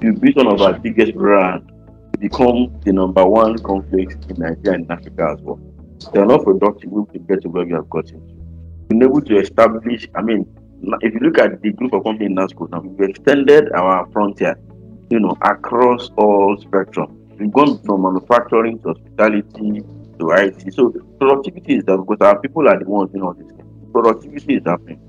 You 0.00 0.14
beat 0.14 0.36
one 0.36 0.46
of 0.46 0.62
our 0.62 0.78
biggest 0.78 1.14
brands, 1.14 1.70
become 2.18 2.80
the 2.84 2.92
number 2.92 3.26
one 3.26 3.58
cornflake 3.58 4.30
in 4.30 4.36
Nigeria 4.38 4.78
and 4.78 4.90
Africa 4.90 5.34
as 5.36 5.42
well. 5.42 5.60
They 6.12 6.20
are 6.20 6.26
not 6.26 6.44
productive, 6.44 6.90
we 6.90 7.00
will 7.00 7.26
get 7.28 7.42
to 7.42 7.48
where 7.50 7.66
we 7.66 7.72
have 7.72 7.90
gotten. 7.90 8.20
Been 8.88 9.02
able 9.02 9.20
to 9.20 9.36
establish, 9.38 10.08
I 10.14 10.22
mean, 10.22 10.46
if 11.02 11.12
you 11.14 11.20
look 11.20 11.38
at 11.38 11.60
the 11.60 11.72
group 11.72 11.92
of 11.92 12.04
companies 12.04 12.30
in 12.30 12.36
NASCO 12.36 12.70
now, 12.70 12.80
we've 12.80 13.10
extended 13.10 13.70
our 13.72 14.10
frontier, 14.10 14.56
you 15.12 15.20
know, 15.20 15.36
across 15.42 16.08
all 16.16 16.56
spectrum. 16.58 17.08
We've 17.38 17.52
gone 17.52 17.78
from 17.84 18.02
manufacturing 18.02 18.78
to 18.80 18.94
hospitality 18.94 19.82
to 20.18 20.30
IT. 20.30 20.72
So 20.72 20.90
productivity 21.20 21.76
is 21.76 21.84
there 21.84 21.98
because 21.98 22.16
our 22.22 22.40
people 22.40 22.66
are 22.66 22.78
the 22.78 22.88
ones 22.88 23.10
all 23.20 23.34
these 23.34 23.46
things. 23.52 23.92
Productivity 23.92 24.54
is 24.54 24.62
happening. 24.64 25.00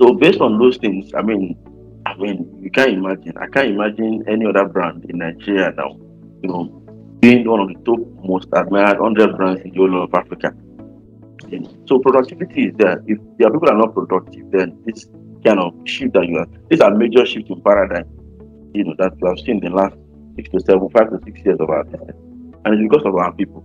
So 0.00 0.14
based 0.14 0.40
on 0.40 0.58
those 0.58 0.78
things, 0.78 1.12
I 1.14 1.22
mean, 1.22 1.56
I 2.06 2.16
mean, 2.16 2.58
you 2.60 2.72
can't 2.72 2.90
imagine. 2.90 3.34
I 3.38 3.46
can't 3.46 3.68
imagine 3.68 4.24
any 4.26 4.46
other 4.46 4.66
brand 4.66 5.04
in 5.08 5.18
Nigeria 5.18 5.72
now, 5.76 5.96
you 6.42 6.48
know, 6.48 6.64
being 7.20 7.48
one 7.48 7.60
of 7.60 7.68
the 7.68 7.78
top 7.84 8.00
most 8.24 8.48
admired 8.52 8.98
hundred 8.98 9.36
brands 9.36 9.60
in 9.62 9.70
the 9.70 9.76
whole 9.76 10.02
of 10.02 10.12
Africa. 10.12 10.52
You 11.48 11.60
know, 11.60 11.70
So 11.86 12.00
productivity 12.00 12.66
is 12.66 12.74
there. 12.78 13.00
If 13.06 13.18
your 13.38 13.52
people 13.52 13.70
are 13.70 13.78
not 13.78 13.94
productive, 13.94 14.50
then 14.50 14.76
this 14.84 15.06
kind 15.44 15.60
of 15.60 15.72
shift 15.84 16.14
that 16.14 16.26
you 16.26 16.38
are, 16.38 16.48
these 16.68 16.80
are 16.80 16.92
major 16.92 17.24
shifts 17.24 17.48
in 17.48 17.60
paradigm, 17.62 18.08
you 18.74 18.84
know, 18.84 18.94
that 18.98 19.12
we 19.20 19.28
have 19.28 19.38
seen 19.38 19.64
in 19.64 19.70
the 19.70 19.76
last 19.76 19.96
six 20.36 20.48
to 20.50 20.60
seven, 20.60 20.88
five 20.90 21.10
to 21.10 21.20
six 21.24 21.40
years 21.44 21.58
of 21.60 21.70
our 21.70 21.84
business. 21.84 22.16
And 22.64 22.74
it's 22.74 22.82
because 22.82 23.06
of 23.06 23.14
our 23.16 23.32
people. 23.32 23.64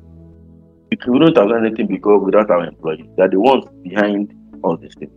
We 0.89 0.97
couldn't 0.97 1.21
have 1.21 1.33
done 1.33 1.65
anything 1.65 1.87
because 1.87 2.23
without 2.23 2.49
our 2.49 2.65
employees. 2.65 3.07
They're 3.17 3.29
the 3.29 3.39
ones 3.39 3.65
behind 3.83 4.33
all 4.63 4.77
these 4.77 4.95
things. 4.95 5.11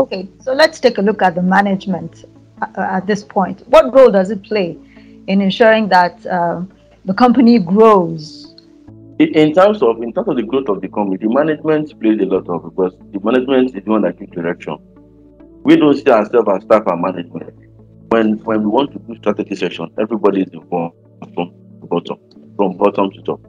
Okay, 0.00 0.28
so 0.40 0.52
let's 0.52 0.78
take 0.78 0.98
a 0.98 1.02
look 1.02 1.22
at 1.22 1.34
the 1.34 1.42
management 1.42 2.24
uh, 2.62 2.80
at 2.80 3.06
this 3.06 3.24
point. 3.24 3.66
What 3.68 3.94
role 3.94 4.10
does 4.10 4.30
it 4.30 4.42
play 4.42 4.78
in 5.26 5.40
ensuring 5.40 5.88
that 5.88 6.24
um, 6.26 6.72
the 7.04 7.14
company 7.14 7.58
grows? 7.58 8.54
In, 9.18 9.34
in 9.34 9.54
terms 9.54 9.82
of 9.82 10.00
in 10.00 10.12
terms 10.12 10.28
of 10.28 10.36
the 10.36 10.44
growth 10.44 10.68
of 10.68 10.80
the 10.80 10.88
company, 10.88 11.16
the 11.16 11.28
management 11.28 11.98
plays 12.00 12.20
a 12.20 12.24
lot 12.24 12.48
of 12.48 12.62
because 12.62 12.94
the 13.12 13.20
management 13.20 13.74
is 13.76 13.84
the 13.84 13.90
one 13.90 14.02
that 14.02 14.18
gives 14.18 14.30
direction. 14.30 14.78
We 15.64 15.76
don't 15.76 15.96
see 15.96 16.08
ourselves 16.10 16.48
as 16.54 16.62
staff 16.62 16.84
and 16.86 17.02
management. 17.02 17.57
When 18.10 18.38
when 18.44 18.60
we 18.62 18.66
want 18.66 18.92
to 18.92 18.98
do 19.00 19.16
strategy 19.16 19.54
session, 19.54 19.90
everybody 20.00 20.40
is 20.40 20.48
involved 20.48 20.96
from 21.34 21.52
bottom, 21.82 22.16
from 22.56 22.76
bottom 22.78 23.10
to 23.10 23.22
top. 23.22 23.40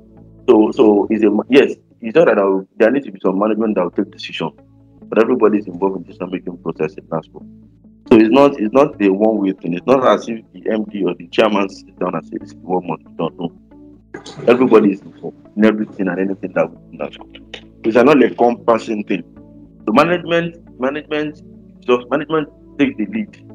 So 0.49 0.71
so 0.71 1.07
is 1.09 1.23
a 1.23 1.31
yes, 1.49 1.75
it's 2.01 2.15
not 2.15 2.25
that 2.25 2.35
will- 2.35 2.67
there 2.77 2.91
needs 2.91 3.05
to 3.05 3.11
be 3.11 3.19
some 3.23 3.39
management 3.39 3.75
that 3.75 3.83
will 3.83 3.91
take 3.91 4.11
decision, 4.11 4.51
but 5.07 5.21
everybody 5.21 5.59
is 5.59 5.67
involved 5.67 5.97
in 5.97 6.03
decision 6.03 6.29
making 6.31 6.57
process 6.57 6.93
in 6.95 7.05
NASCO. 7.05 7.41
So 8.09 8.17
it's 8.17 8.29
not 8.29 8.59
it's 8.59 8.73
not 8.73 8.97
the 8.97 9.09
one 9.09 9.37
way 9.37 9.53
thing. 9.53 9.75
It's 9.75 9.87
not 9.87 10.05
as 10.05 10.27
if 10.27 10.43
the 10.51 10.61
MD 10.61 11.05
or 11.05 11.15
the 11.15 11.27
chairman 11.27 11.69
sits 11.69 11.97
down 11.97 12.15
and 12.15 12.25
says 12.25 12.53
be 12.53 12.59
done. 13.17 13.35
No. 13.39 13.51
Everybody 14.47 14.91
is 14.91 15.01
involved 15.01 15.37
in 15.55 15.63
everything 15.63 16.07
and 16.09 16.19
anything 16.19 16.51
that 16.53 16.69
we 16.69 16.97
do 16.97 17.03
in 17.03 17.09
NASCO. 17.09 17.85
It's 17.85 17.95
not 17.95 18.21
a 18.21 18.35
compassing 18.35 19.05
thing. 19.05 19.23
The 19.85 19.93
management 19.93 20.57
management 20.79 21.41
just 21.87 22.09
management 22.09 22.49
takes 22.77 22.97
the 22.97 23.05
lead 23.05 23.48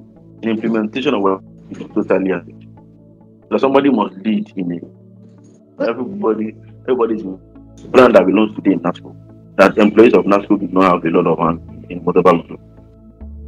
in 0.45 0.51
implementation 0.51 1.15
of 1.15 1.23
what 1.23 1.41
is 1.71 1.79
totally 1.79 2.31
agree. 2.31 2.69
So 3.51 3.59
somebody 3.59 3.91
must 3.91 4.17
lead 4.17 4.53
in 4.57 4.73
it. 4.73 4.85
Everybody 5.81 6.55
everybody's 6.83 7.23
in 7.23 7.41
brand 7.91 8.15
that 8.15 8.27
belongs 8.27 8.55
to 8.55 8.61
the 8.61 8.77
NASCO. 8.77 9.57
That 9.57 9.77
employees 9.79 10.15
of 10.15 10.25
NASCO 10.25 10.61
do 10.61 10.69
not 10.69 10.95
have 10.95 11.05
a 11.05 11.09
lot 11.17 11.27
of 11.27 11.39
hand 11.39 11.87
in 11.91 12.05
whatever 12.05 12.33
we 12.33 12.43
do. 12.43 12.59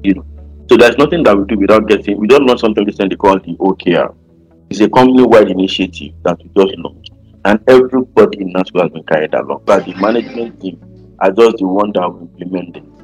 You 0.03 0.15
know. 0.15 0.27
So 0.69 0.77
there's 0.77 0.99
nothing 0.99 1.23
that 1.25 1.37
we 1.37 1.45
do 1.45 1.59
without 1.59 1.87
getting 1.87 2.19
we 2.19 2.27
don't 2.27 2.47
launch 2.47 2.61
something 2.61 2.85
recently 2.85 3.17
called 3.17 3.45
the 3.45 3.55
OKR. 3.57 4.15
It's 4.71 4.81
a 4.81 4.89
company-wide 4.89 5.51
initiative 5.51 6.15
that 6.25 6.39
we 6.39 6.51
just 6.57 6.77
launched. 6.79 7.13
And 7.45 7.63
everybody 7.69 8.41
in 8.41 8.53
NASCO 8.53 8.83
has 8.83 8.91
been 8.91 9.05
carried 9.05 9.35
along. 9.35 9.63
But 9.65 9.85
the 9.85 9.95
management 9.95 10.61
team 10.61 10.81
are 11.21 11.31
just 11.31 11.59
the 11.59 11.67
one 11.67 11.93
that 11.93 12.09
will 12.09 12.29
implement 12.41 12.77
it. 12.77 12.96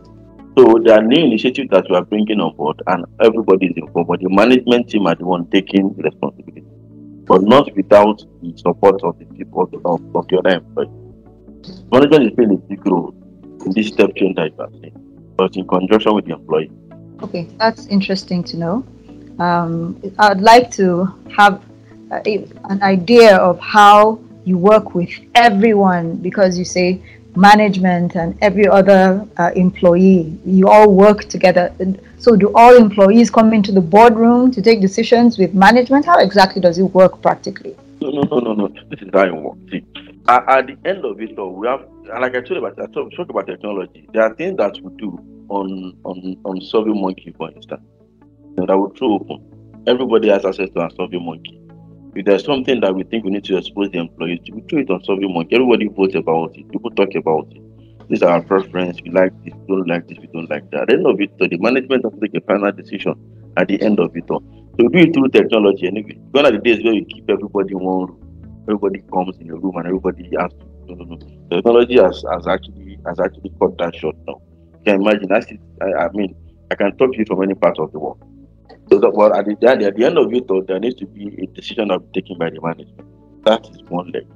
So 0.57 0.79
there 0.85 0.99
are 0.99 1.03
new 1.03 1.25
initiatives 1.25 1.71
that 1.71 1.87
we 1.89 1.97
are 1.97 2.05
bringing 2.05 2.39
on 2.41 2.55
board, 2.57 2.83
and 2.87 3.07
everybody 3.21 3.67
is 3.69 3.73
involved. 3.77 4.09
But 4.09 4.21
the 4.21 4.29
management 4.29 4.91
team 4.91 5.07
are 5.07 5.15
the 5.15 5.25
one 5.25 5.47
taking 5.47 5.95
responsibility, 5.97 6.63
but 7.27 7.43
not 7.43 7.75
without 7.75 8.23
the 8.43 8.55
support 8.59 9.03
of 9.03 9.19
the 9.19 9.25
people 9.25 9.63
of, 9.63 10.15
of, 10.15 10.29
the 10.29 10.39
other 10.39 10.57
employees. 10.57 10.91
Management 11.91 12.25
is 12.25 12.31
playing 12.33 12.53
a 12.53 12.57
big 12.57 12.87
role 12.87 13.15
in 13.65 13.73
this 13.73 13.89
step 13.89 14.15
change 14.15 14.37
that 14.37 14.53
you 14.53 14.61
are 14.63 14.71
seeing, 14.73 15.33
but 15.37 15.57
in 15.57 15.67
conjunction 15.67 16.15
with 16.15 16.27
the 16.27 16.35
employee. 16.35 16.71
Okay, 17.23 17.49
that's 17.57 17.87
interesting 17.87 18.45
to 18.45 18.59
know. 18.59 18.87
Um, 19.39 20.03
I'd 20.19 20.43
like 20.43 20.71
to 20.73 21.07
have 21.35 21.63
uh, 22.11 22.21
a, 22.27 22.47
an 22.69 22.83
idea 22.83 23.37
of 23.37 23.59
how 23.59 24.21
you 24.45 24.59
work 24.59 24.95
with 24.95 25.11
everyone 25.35 26.17
because 26.17 26.59
you 26.59 26.65
say 26.67 27.01
management 27.37 28.17
and 28.17 28.37
every 28.41 28.67
other 28.69 29.27
uh, 29.39 29.51
employee, 29.57 30.39
you 30.45 30.69
all 30.69 30.95
work 30.95 31.25
together. 31.25 31.75
So, 32.19 32.37
do 32.37 32.53
all 32.55 32.77
employees 32.77 33.31
come 33.31 33.53
into 33.53 33.73
the 33.73 33.81
boardroom 33.81 34.51
to 34.53 34.63
take 34.63 34.81
decisions 34.81 35.39
with 35.39 35.55
management? 35.55 36.07
How 36.07 36.21
exactly 36.21 36.61
does 36.61 36.79
it 36.79 36.85
work 36.85 37.21
practically? 37.23 37.77
No, 38.01 38.11
no, 38.11 38.23
no, 38.23 38.39
no, 38.41 38.55
no. 38.55 38.69
This 38.91 39.01
is 39.01 39.09
how 39.13 39.23
it 39.23 39.35
works. 39.35 39.59
See, 39.71 39.85
at, 40.29 40.67
the 40.67 40.77
end 40.85 41.05
of 41.05 41.21
it 41.21 41.39
all, 41.39 41.55
we 41.55 41.67
have, 41.67 41.85
like 42.21 42.35
I 42.35 42.41
told 42.41 42.51
you 42.51 42.65
about, 42.65 42.79
I 42.81 42.87
talk, 42.93 43.13
talk 43.17 43.29
about 43.29 43.47
technology. 43.47 44.09
There 44.13 44.23
are 44.23 44.35
things 44.35 44.57
that 44.59 44.75
we 44.83 44.95
do 44.97 45.19
on 45.49 45.97
on 46.05 46.37
on 46.45 46.61
Survey 46.61 46.93
Monkey, 46.93 47.35
for 47.37 47.51
instance, 47.51 47.83
that 48.57 48.79
we 48.79 48.99
throw 48.99 49.15
open. 49.15 49.83
Everybody 49.87 50.29
has 50.29 50.45
access 50.45 50.71
to 50.71 50.81
our 50.81 50.91
Survey 50.91 51.19
Monkey. 51.19 51.59
If 52.15 52.27
there's 52.27 52.45
something 52.45 52.81
that 52.81 52.95
we 52.95 53.05
think 53.05 53.25
we 53.25 53.31
need 53.31 53.45
to 53.45 53.57
expose 53.57 53.91
the 53.91 53.99
employees 53.99 54.41
to, 54.45 54.53
we 54.53 54.61
throw 54.63 54.81
it 54.81 54.91
on 54.91 55.03
Survey 55.05 55.27
Monkey. 55.27 55.55
Everybody 55.55 55.89
votes 55.89 56.15
about 56.15 56.57
it. 56.57 56.69
People 56.71 56.91
talk 56.91 57.15
about 57.15 57.49
it. 57.51 57.63
This 58.09 58.19
is 58.19 58.23
our 58.23 58.43
preference. 58.43 59.01
We 59.03 59.11
like 59.11 59.33
this. 59.45 59.55
We 59.55 59.77
don't 59.77 59.89
like 59.89 60.09
this. 60.09 60.19
We 60.19 60.27
don't 60.27 60.51
like 60.51 60.71
that. 60.73 60.83
At 60.83 60.89
the 60.89 60.95
end 60.95 61.07
of 61.07 61.19
it, 61.21 61.31
so 61.41 61.47
the 61.47 61.57
management 61.57 62.05
has 62.05 62.13
to 62.13 62.21
take 62.21 62.35
a 62.35 62.45
final 62.47 62.71
decision. 62.71 63.15
At 63.57 63.69
the 63.69 63.81
end 63.81 63.99
of 64.01 64.15
it 64.15 64.25
all, 64.31 64.43
so 64.79 64.89
do 64.89 64.99
it 64.99 65.15
through 65.15 65.29
technology 65.29 65.87
anyway. 65.87 66.19
Gone 66.33 66.47
are 66.47 66.53
the 66.53 66.59
days 66.59 66.83
where 66.85 66.93
we 66.93 67.05
keep 67.05 67.29
everybody 67.31 67.73
in 67.73 67.81
one 67.81 68.09
room. 68.09 68.65
Everybody 68.69 69.03
comes 69.13 69.39
in 69.39 69.51
a 69.51 69.57
room 69.57 69.77
and 69.77 69.87
everybody 69.87 70.25
has 70.39 70.53
to. 70.53 70.67
No, 70.89 70.95
no, 70.95 71.05
no. 71.05 71.49
Technology 71.51 71.97
has, 71.97 72.25
has 72.33 72.47
actually 72.47 72.99
has 73.07 73.21
actually 73.21 73.53
cut 73.61 73.77
that 73.79 73.97
short 73.97 74.17
now. 74.27 74.41
You 74.75 74.81
can 74.85 75.01
imagine. 75.01 75.33
I, 75.81 76.05
I 76.05 76.13
mean, 76.13 76.35
I 76.71 76.75
can 76.75 76.97
talk 76.97 77.13
to 77.13 77.19
you 77.19 77.25
from 77.27 77.43
any 77.43 77.55
part 77.55 77.79
of 77.79 77.93
the 77.93 77.99
world. 77.99 78.23
So 78.93 78.99
that, 78.99 79.15
but 79.15 79.35
at 79.35 79.47
the, 79.47 79.57
at 79.71 79.97
the 79.97 80.05
end 80.05 80.19
of 80.19 80.35
it, 80.35 80.51
all, 80.51 80.63
there 80.63 80.79
needs 80.79 80.97
to 80.97 81.07
be 81.07 81.35
a 81.43 81.47
decision 81.47 81.91
of 81.91 82.13
taken 82.13 82.37
by 82.37 82.51
the 82.51 82.61
management. 82.61 83.09
That 83.47 83.67
is 83.71 83.83
one 83.85 84.13
leg. 84.13 84.27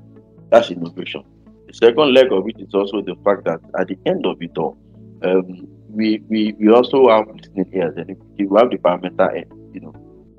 That's 0.51 0.71
innovation. 0.71 1.25
The 1.67 1.75
second 1.75 2.15
leg 2.15 2.33
of 2.33 2.49
it 2.49 2.59
is 2.59 2.73
also 2.73 3.03
the 3.03 3.17
fact 3.23 3.45
that 3.45 3.61
at 3.79 3.89
the 3.89 3.99
end 4.07 4.25
of 4.25 4.41
it 4.41 4.57
all, 4.57 4.79
um, 5.25 5.69
we, 5.91 6.23
we 6.31 6.55
we 6.59 6.71
also 6.71 7.11
have 7.11 7.29
listening 7.29 7.71
ears 7.75 7.97
and 7.99 8.17
we 8.39 8.49
have 8.57 8.71
departmental 8.71 9.29
head, 9.29 9.47
you 9.75 9.81
know, 9.81 9.95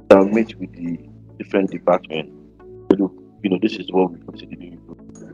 that 0.07 0.25
meet 0.33 0.57
with 0.57 0.73
the 0.73 0.97
different 1.37 1.69
departments. 1.69 2.31
Look, 2.97 3.13
you 3.43 3.51
know, 3.51 3.59
this 3.61 3.75
is 3.75 3.85
what 3.91 4.13
we 4.13 4.19
consider 4.25 4.55
doing. 4.55 4.81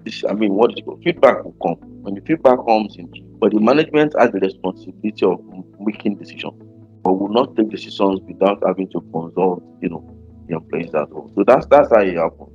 This, 0.04 0.26
I 0.28 0.34
mean, 0.34 0.56
what 0.56 0.72
is 0.72 0.84
feedback 1.06 1.46
will 1.46 1.56
come 1.64 1.78
when 2.02 2.16
the 2.16 2.22
feedback 2.22 2.58
comes 2.68 2.98
in, 2.98 3.10
but 3.40 3.54
the 3.54 3.62
management 3.62 4.14
has 4.20 4.32
the 4.32 4.42
responsibility 4.42 5.26
of 5.26 5.40
making 5.80 6.18
decisions 6.18 6.73
but 7.04 7.14
will 7.14 7.30
not 7.30 7.56
take 7.56 7.70
decisions 7.70 8.22
without 8.22 8.64
having 8.66 8.88
to 8.90 9.02
consult, 9.12 9.62
you 9.82 9.90
know, 9.90 10.04
the 10.48 10.56
employees 10.56 10.96
as 10.96 11.08
well. 11.10 11.30
So 11.36 11.44
that's 11.46 11.66
that's 11.68 11.90
how 11.90 12.02
it 12.02 12.16
happens. 12.16 12.50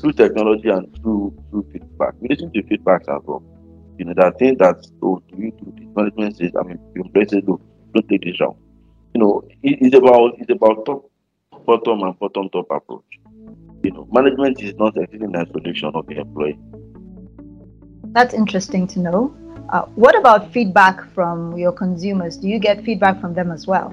Through 0.00 0.12
technology 0.12 0.68
and 0.68 0.92
through 1.00 1.36
through 1.50 1.66
feedback. 1.72 2.14
We 2.20 2.28
listen 2.28 2.52
to 2.52 2.62
feedbacks 2.62 3.08
as 3.14 3.22
well. 3.24 3.42
You 3.98 4.06
know, 4.06 4.14
there 4.16 4.26
are 4.26 4.32
things 4.32 4.58
that 4.58 4.86
oh 5.02 5.22
do 5.28 5.36
you 5.36 5.50
do 5.52 5.72
this 5.76 5.94
management 5.94 6.36
says, 6.36 6.52
I 6.58 6.62
mean 6.62 6.78
employees 6.96 7.30
say 7.30 7.42
no, 7.46 7.60
don't 7.94 8.08
take 8.08 8.24
this 8.24 8.40
round. 8.40 8.56
You 9.14 9.20
know, 9.20 9.44
it, 9.62 9.78
it's 9.80 9.96
about 9.96 10.32
it's 10.38 10.50
about 10.50 10.84
top 10.86 11.10
bottom 11.66 12.02
and 12.02 12.18
bottom 12.18 12.48
top 12.50 12.66
approach. 12.70 13.04
You 13.82 13.92
know, 13.92 14.08
management 14.10 14.62
is 14.62 14.74
not 14.76 14.96
existing 14.96 15.22
in 15.22 15.36
isolation 15.36 15.92
of 15.94 16.06
the 16.06 16.16
employee. 16.16 16.58
That's 18.12 18.34
interesting 18.34 18.86
to 18.88 19.00
know. 19.00 19.36
Uh, 19.70 19.82
what 19.96 20.16
about 20.16 20.52
feedback 20.52 21.02
from 21.12 21.56
your 21.58 21.72
consumers? 21.72 22.36
Do 22.36 22.46
you 22.46 22.58
get 22.60 22.84
feedback 22.84 23.20
from 23.20 23.34
them 23.34 23.50
as 23.50 23.66
well? 23.66 23.92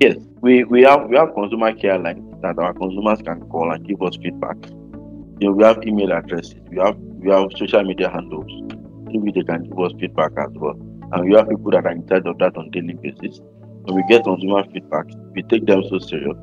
Yes, 0.00 0.16
we, 0.42 0.64
we 0.64 0.82
have 0.82 1.08
we 1.08 1.16
have 1.16 1.32
consumer 1.34 1.72
care 1.74 1.98
lines 1.98 2.24
that 2.42 2.58
our 2.58 2.74
consumers 2.74 3.20
can 3.22 3.40
call 3.48 3.72
and 3.72 3.86
give 3.86 4.02
us 4.02 4.16
feedback. 4.16 4.56
You 5.40 5.48
know, 5.48 5.52
we 5.52 5.64
have 5.64 5.82
email 5.86 6.12
addresses, 6.12 6.54
we 6.70 6.76
have 6.78 6.96
we 6.98 7.30
have 7.30 7.48
social 7.56 7.82
media 7.84 8.10
handles 8.10 8.50
through 9.10 9.20
which 9.20 9.34
they 9.34 9.42
can 9.44 9.64
give 9.64 9.78
us 9.78 9.92
feedback 9.98 10.32
as 10.36 10.50
well. 10.52 10.78
And 11.12 11.24
we 11.24 11.34
have 11.36 11.48
people 11.48 11.70
that 11.70 11.86
are 11.86 11.92
in 11.92 12.06
charge 12.06 12.26
of 12.26 12.38
that 12.38 12.56
on 12.58 12.70
daily 12.70 12.94
basis. 12.94 13.40
When 13.84 13.96
we 13.96 14.04
get 14.08 14.24
consumer 14.24 14.64
feedback, 14.72 15.06
we 15.34 15.42
take 15.42 15.64
them 15.64 15.82
so 15.88 15.98
serious. 15.98 16.36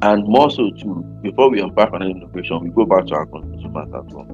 And 0.00 0.26
more 0.26 0.50
so 0.50 0.70
too, 0.70 1.04
before 1.22 1.50
we 1.50 1.60
embark 1.60 1.92
on 1.92 2.02
any 2.02 2.12
innovation, 2.12 2.60
we 2.64 2.70
go 2.70 2.86
back 2.86 3.06
to 3.08 3.14
our 3.16 3.26
consumers 3.26 3.88
as 3.88 4.14
well. 4.14 4.26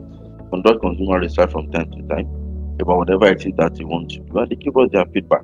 Conduct 0.51 0.81
consumer 0.81 1.19
research 1.19 1.51
from 1.51 1.71
time 1.73 1.91
to 1.91 2.03
time 2.09 2.40
about 2.81 2.99
whatever 2.99 3.27
it 3.27 3.47
is 3.47 3.53
that 3.57 3.75
they 3.75 3.85
want 3.85 4.11
to 4.11 4.21
do. 4.21 4.39
And 4.39 4.51
they 4.51 4.57
give 4.57 4.77
us 4.77 4.91
their 4.93 5.07
feedback. 5.07 5.43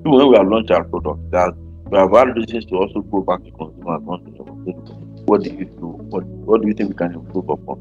Even 0.00 0.12
when 0.12 0.28
we 0.30 0.36
have 0.36 0.48
launched 0.48 0.70
our 0.70 0.84
product, 0.84 1.30
that 1.30 1.54
we 1.90 1.98
have 1.98 2.12
had 2.12 2.36
reasons 2.36 2.66
to 2.66 2.76
also 2.76 3.00
go 3.00 3.20
back 3.22 3.42
to 3.44 3.50
consumers 3.52 4.02
what 5.28 5.42
do 5.42 5.50
you 5.50 5.66
do? 5.66 5.88
What 6.08 6.24
what 6.24 6.62
do 6.62 6.68
you 6.68 6.74
think 6.74 6.88
we 6.88 6.94
can 6.94 7.12
improve 7.12 7.50
upon? 7.50 7.78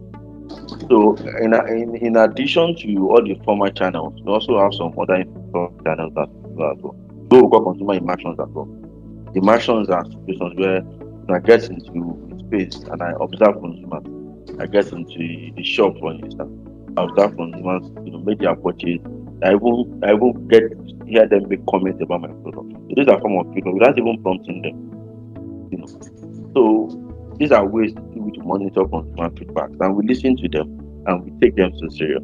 So 0.89 1.15
in, 1.41 1.53
in 1.53 1.95
in 1.95 2.17
addition 2.17 2.75
to 2.75 3.09
all 3.09 3.23
the 3.23 3.35
former 3.45 3.71
channels, 3.71 4.21
we 4.21 4.31
also 4.31 4.59
have 4.59 4.73
some 4.73 4.93
other 4.99 5.15
informal 5.15 5.73
channels 5.85 6.13
that 6.15 6.27
we 6.29 6.63
as 6.65 6.77
well. 6.81 6.95
So 7.31 7.43
we 7.43 7.49
call 7.49 7.63
consumer 7.63 7.93
immersions 7.93 8.37
as 8.39 8.49
well. 8.49 8.67
Immersions 9.33 9.89
are 9.89 10.03
situations 10.05 10.59
where 10.59 10.81
I 11.29 11.39
get 11.39 11.69
into 11.69 12.37
space 12.47 12.75
and 12.91 13.01
I 13.01 13.13
observe 13.19 13.61
consumers. 13.61 14.59
I 14.59 14.65
get 14.65 14.91
into 14.91 15.51
the 15.55 15.63
shop 15.63 15.97
for 15.99 16.11
instance. 16.13 16.51
I 16.97 17.03
observe 17.03 17.37
consumers, 17.37 17.83
you 18.03 18.11
know, 18.11 18.19
make 18.19 18.39
their 18.39 18.55
purchase. 18.55 18.99
I 19.43 19.53
even 19.53 20.01
I 20.03 20.13
even 20.13 20.47
get 20.47 20.63
hear 21.05 21.27
them 21.27 21.47
make 21.47 21.65
comments 21.67 22.01
about 22.01 22.21
my 22.21 22.27
product. 22.27 22.73
So 22.73 22.93
these 22.95 23.07
are 23.07 23.19
form 23.21 23.37
of 23.37 23.53
feedback 23.53 23.73
without 23.73 23.97
even 23.97 24.21
prompting 24.23 24.61
them. 24.63 25.69
You 25.71 25.77
know. 25.77 25.87
So 26.55 27.35
these 27.37 27.51
are 27.51 27.65
ways 27.65 27.93
to 27.93 28.43
monitor 28.43 28.85
consumer 28.85 29.29
feedback 29.37 29.69
and 29.79 29.95
we 29.95 30.07
listen 30.07 30.37
to 30.37 30.49
them 30.49 31.03
and 31.05 31.23
we 31.23 31.39
take 31.39 31.55
them 31.55 31.71
so 31.77 31.87
serious. 31.89 32.23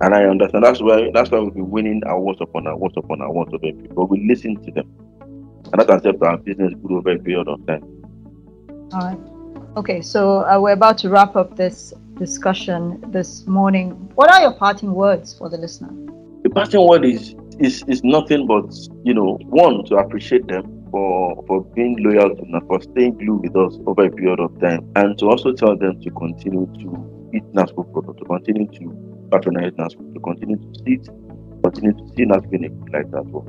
And 0.00 0.14
I 0.14 0.24
understand 0.24 0.64
that's 0.64 0.82
why 0.82 1.10
that's 1.14 1.30
why 1.30 1.38
we've 1.38 1.54
been 1.54 1.70
winning 1.70 2.02
awards 2.06 2.40
upon 2.40 2.66
awards 2.66 2.96
upon 2.96 3.20
awards 3.20 3.54
over 3.54 3.72
people. 3.72 3.94
But 3.94 4.06
we 4.06 4.26
listen 4.26 4.56
to 4.64 4.72
them. 4.72 4.90
And 5.70 5.80
that 5.80 5.88
has 5.88 6.02
helped 6.02 6.22
our 6.22 6.38
business 6.38 6.72
grow 6.82 6.98
over 6.98 7.12
a 7.12 7.18
period 7.18 7.46
of 7.46 7.64
time. 7.66 7.82
All 8.92 9.00
right. 9.00 9.18
Okay, 9.76 10.00
so 10.00 10.44
uh, 10.46 10.58
we're 10.58 10.72
about 10.72 10.98
to 10.98 11.10
wrap 11.10 11.36
up 11.36 11.56
this 11.56 11.92
discussion 12.18 13.02
this 13.08 13.46
morning. 13.46 13.90
What 14.14 14.30
are 14.30 14.40
your 14.40 14.52
parting 14.52 14.92
words 14.92 15.36
for 15.36 15.48
the 15.48 15.56
listener? 15.56 15.90
The 16.42 16.50
parting 16.50 16.86
word 16.86 17.04
is 17.04 17.34
is 17.58 17.82
is 17.88 18.02
nothing 18.04 18.46
but 18.46 18.72
you 19.04 19.14
know 19.14 19.38
one 19.46 19.84
to 19.86 19.96
appreciate 19.96 20.46
them 20.46 20.64
for 20.90 21.44
for 21.46 21.64
being 21.74 21.96
loyal 22.02 22.34
to 22.34 22.42
us, 22.56 22.62
for 22.66 22.80
staying 22.82 23.18
glued 23.18 23.42
with 23.42 23.56
us 23.56 23.78
over 23.86 24.06
a 24.06 24.10
period 24.10 24.40
of 24.40 24.58
time, 24.60 24.90
and 24.96 25.18
to 25.18 25.26
also 25.26 25.52
tell 25.52 25.76
them 25.76 26.00
to 26.02 26.10
continue 26.10 26.66
to 26.80 27.30
eat 27.34 27.44
NASCO 27.52 27.92
product, 27.92 28.18
to 28.20 28.24
continue 28.24 28.66
to 28.66 29.28
patronize 29.30 29.72
NASCO, 29.72 30.14
to 30.14 30.20
continue 30.20 30.56
to 30.56 30.74
see 30.84 30.94
it, 30.94 31.08
continue 31.62 31.92
to 31.92 32.06
see 32.16 32.24
NASCO 32.24 32.52
in 32.54 32.64
a 32.64 32.70
light 32.92 33.06
as 33.06 33.26
well. 33.32 33.46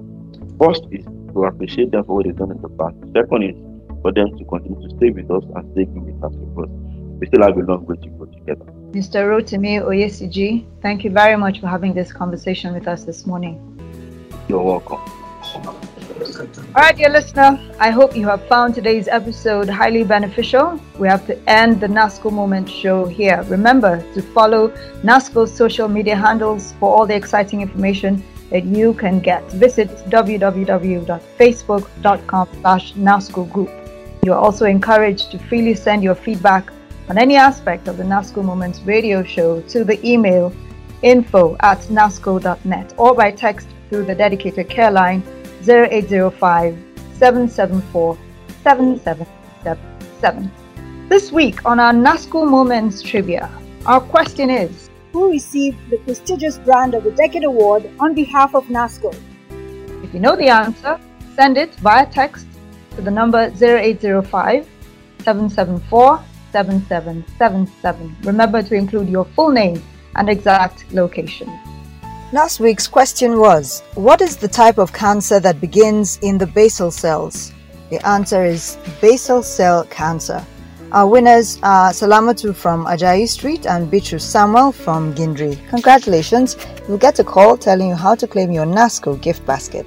First 0.62 0.88
is 0.92 1.06
to 1.06 1.44
appreciate 1.44 1.92
them 1.92 2.04
for 2.04 2.16
what 2.18 2.26
they've 2.26 2.36
done 2.36 2.52
in 2.52 2.62
the 2.62 2.70
past. 2.70 2.96
Second 3.14 3.44
is 3.44 3.56
for 4.02 4.12
them 4.12 4.38
to 4.38 4.46
continue 4.46 4.82
to 4.82 4.96
stay 4.98 5.10
with 5.10 5.30
us 5.32 5.44
and 5.56 5.72
stay 5.74 5.86
glued 5.86 6.14
with 6.14 6.24
us 6.24 6.36
because 6.36 6.70
we 7.20 7.28
still 7.28 7.44
have 7.44 7.58
a 7.58 7.62
long 7.62 7.86
way 7.86 7.96
to 7.98 8.10
go 8.10 8.26
together. 8.26 8.66
Mr. 8.92 9.28
Rotimi 9.30 9.80
Oyesiji, 9.84 10.66
thank 10.82 11.04
you 11.04 11.12
very 11.12 11.36
much 11.36 11.60
for 11.60 11.68
having 11.68 11.94
this 11.94 12.12
conversation 12.12 12.74
with 12.74 12.88
us 12.88 13.04
this 13.04 13.28
morning. 13.28 13.60
You're 14.48 14.64
welcome. 14.64 15.00
All 16.76 16.76
right, 16.76 16.96
dear 16.96 17.10
listener, 17.10 17.60
I 17.80 17.90
hope 17.92 18.16
you 18.16 18.28
have 18.28 18.46
found 18.48 18.76
today's 18.76 19.08
episode 19.08 19.68
highly 19.70 20.04
beneficial. 20.04 20.80
We 20.98 21.08
have 21.08 21.26
to 21.28 21.38
end 21.50 21.82
the 21.82 21.88
NASCO 21.88 22.32
Moment 22.32 22.70
show 22.70 23.06
here. 23.06 23.44
Remember 23.48 24.04
to 24.14 24.22
follow 24.22 24.70
NASCO's 25.02 25.52
social 25.54 25.88
media 25.88 26.16
handles 26.16 26.74
for 26.80 26.96
all 26.96 27.06
the 27.06 27.16
exciting 27.16 27.62
information 27.62 28.24
that 28.50 28.66
you 28.66 28.94
can 28.94 29.20
get. 29.20 29.44
Visit 29.54 29.90
www.facebook.com 30.10 32.48
slash 32.62 32.94
NASCO 32.94 33.52
group. 33.52 33.70
You 34.24 34.34
are 34.34 34.40
also 34.40 34.66
encouraged 34.66 35.32
to 35.32 35.40
freely 35.40 35.74
send 35.74 36.04
your 36.04 36.16
feedback 36.16 36.72
on 37.10 37.18
any 37.18 37.36
aspect 37.36 37.88
of 37.88 37.98
the 37.98 38.04
NASCO 38.04 38.44
Moments 38.44 38.82
radio 38.82 39.24
show 39.24 39.62
to 39.62 39.84
the 39.84 40.00
email 40.08 40.54
info 41.02 41.58
at 41.62 41.80
nasco.net 41.90 42.94
or 42.98 43.16
by 43.16 43.32
text 43.32 43.68
through 43.90 44.06
the 44.06 44.14
dedicated 44.14 44.70
care 44.70 44.92
line 44.92 45.24
0805 45.68 46.78
774 47.14 48.18
7777. 48.64 50.52
This 51.10 51.32
week 51.32 51.66
on 51.66 51.80
our 51.80 51.94
NASCO 51.94 52.48
Moments 52.48 53.02
trivia, 53.02 53.50
our 53.88 54.02
question 54.02 54.52
is 54.52 54.92
who 55.12 55.32
received 55.32 55.78
the 55.90 55.98
prestigious 55.98 56.60
Brand 56.60 56.94
of 56.94 57.04
the 57.04 57.12
Decade 57.12 57.44
award 57.44 57.90
on 58.00 58.14
behalf 58.14 58.54
of 58.54 58.66
NASCO. 58.66 59.12
If 60.04 60.14
you 60.14 60.20
know 60.20 60.36
the 60.36 60.50
answer, 60.50 61.00
send 61.36 61.58
it 61.58 61.74
via 61.76 62.06
text 62.06 62.46
to 62.96 63.02
the 63.02 63.10
number 63.10 63.52
0805 63.60 64.68
774 65.24 66.24
7777. 66.52 68.16
Remember 68.24 68.62
to 68.64 68.76
include 68.76 69.10
your 69.10 69.26
full 69.26 69.50
name 69.50 69.82
and 70.16 70.30
exact 70.30 70.92
location. 70.94 71.50
Last 72.32 72.60
week's 72.60 72.88
question 72.88 73.40
was 73.40 73.82
What 73.96 74.22
is 74.22 74.38
the 74.38 74.48
type 74.48 74.78
of 74.78 74.94
cancer 74.94 75.40
that 75.40 75.60
begins 75.60 76.20
in 76.22 76.38
the 76.38 76.48
basal 76.48 76.92
cells? 76.92 77.54
The 77.90 78.06
answer 78.06 78.44
is 78.46 78.78
basal 79.02 79.42
cell 79.42 79.84
cancer. 79.86 80.46
Our 80.92 81.08
winners 81.08 81.60
are 81.64 81.92
Salamatu 81.92 82.56
from 82.56 82.86
Ajayi 82.86 83.28
Street 83.28 83.66
and 83.66 83.92
Bichu 83.92 84.20
Samuel 84.20 84.72
from 84.72 85.14
Gindiri. 85.14 85.58
Congratulations! 85.70 86.58
You'll 86.88 86.98
get 86.98 87.20
a 87.20 87.24
call 87.24 87.58
telling 87.58 87.90
you 87.90 87.96
how 87.96 88.16
to 88.16 88.28
claim 88.28 88.52
your 88.52 88.66
NASCO 88.66 89.22
gift 89.22 89.46
basket. 89.46 89.86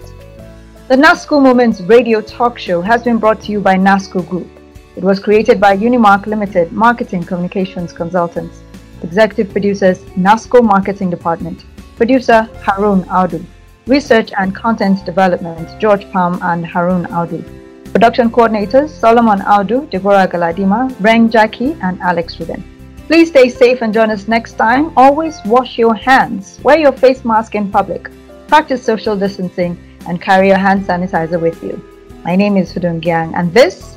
The 0.89 0.97
NASCO 0.97 1.43
Moments 1.43 1.81
radio 1.81 2.21
talk 2.21 2.59
show 2.59 2.81
has 2.83 3.03
been 3.03 3.19
brought 3.19 3.41
to 3.43 3.53
you 3.53 3.61
by 3.61 3.77
NASCO 3.77 4.29
Group. 4.29 4.49
It 4.95 5.03
was 5.03 5.19
created 5.19 5.59
by 5.59 5.75
Unimark 5.75 6.27
Limited 6.27 6.71
Marketing 6.71 7.25
Communications 7.25 7.95
Consultants. 7.95 8.63
Executive 9.03 9.51
producers 9.51 10.01
NASCO 10.27 10.63
Marketing 10.63 11.09
Department. 11.09 11.65
Producer 11.97 12.43
Harun 12.63 13.05
Audu. 13.05 13.43
Research 13.87 14.33
and 14.37 14.55
Content 14.55 15.03
Development 15.07 15.67
George 15.81 16.11
Palm 16.13 16.39
and 16.43 16.67
Harun 16.67 17.07
Audu. 17.07 17.43
Production 17.91 18.31
coordinators 18.31 18.91
Solomon 18.91 19.41
Audu, 19.41 19.89
Deborah 19.89 20.29
Galadima, 20.29 20.93
Reng 20.97 21.31
Jackie, 21.31 21.73
and 21.83 21.99
Alex 22.03 22.39
Rubin. 22.39 22.63
Please 23.07 23.29
stay 23.29 23.49
safe 23.49 23.81
and 23.81 23.95
join 23.95 24.11
us 24.11 24.29
next 24.29 24.55
time. 24.55 24.93
Always 24.97 25.41
wash 25.47 25.79
your 25.79 25.95
hands, 25.95 26.61
wear 26.63 26.79
your 26.79 26.93
face 26.93 27.25
mask 27.25 27.55
in 27.55 27.71
public, 27.71 28.11
practice 28.47 28.85
social 28.85 29.17
distancing, 29.17 29.79
and 30.07 30.21
carry 30.21 30.49
your 30.49 30.59
hand 30.59 30.85
sanitizer 30.85 31.41
with 31.41 31.63
you. 31.63 31.83
My 32.25 32.37
name 32.37 32.59
is 32.59 32.73
Fudun 32.75 33.01
Gyang, 33.01 33.33
and 33.35 33.53
this 33.55 33.92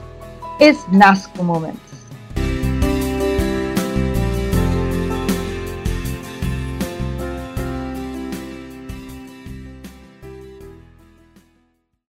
is 0.59 0.77
NASCO 0.85 1.43
Moments. 1.43 1.84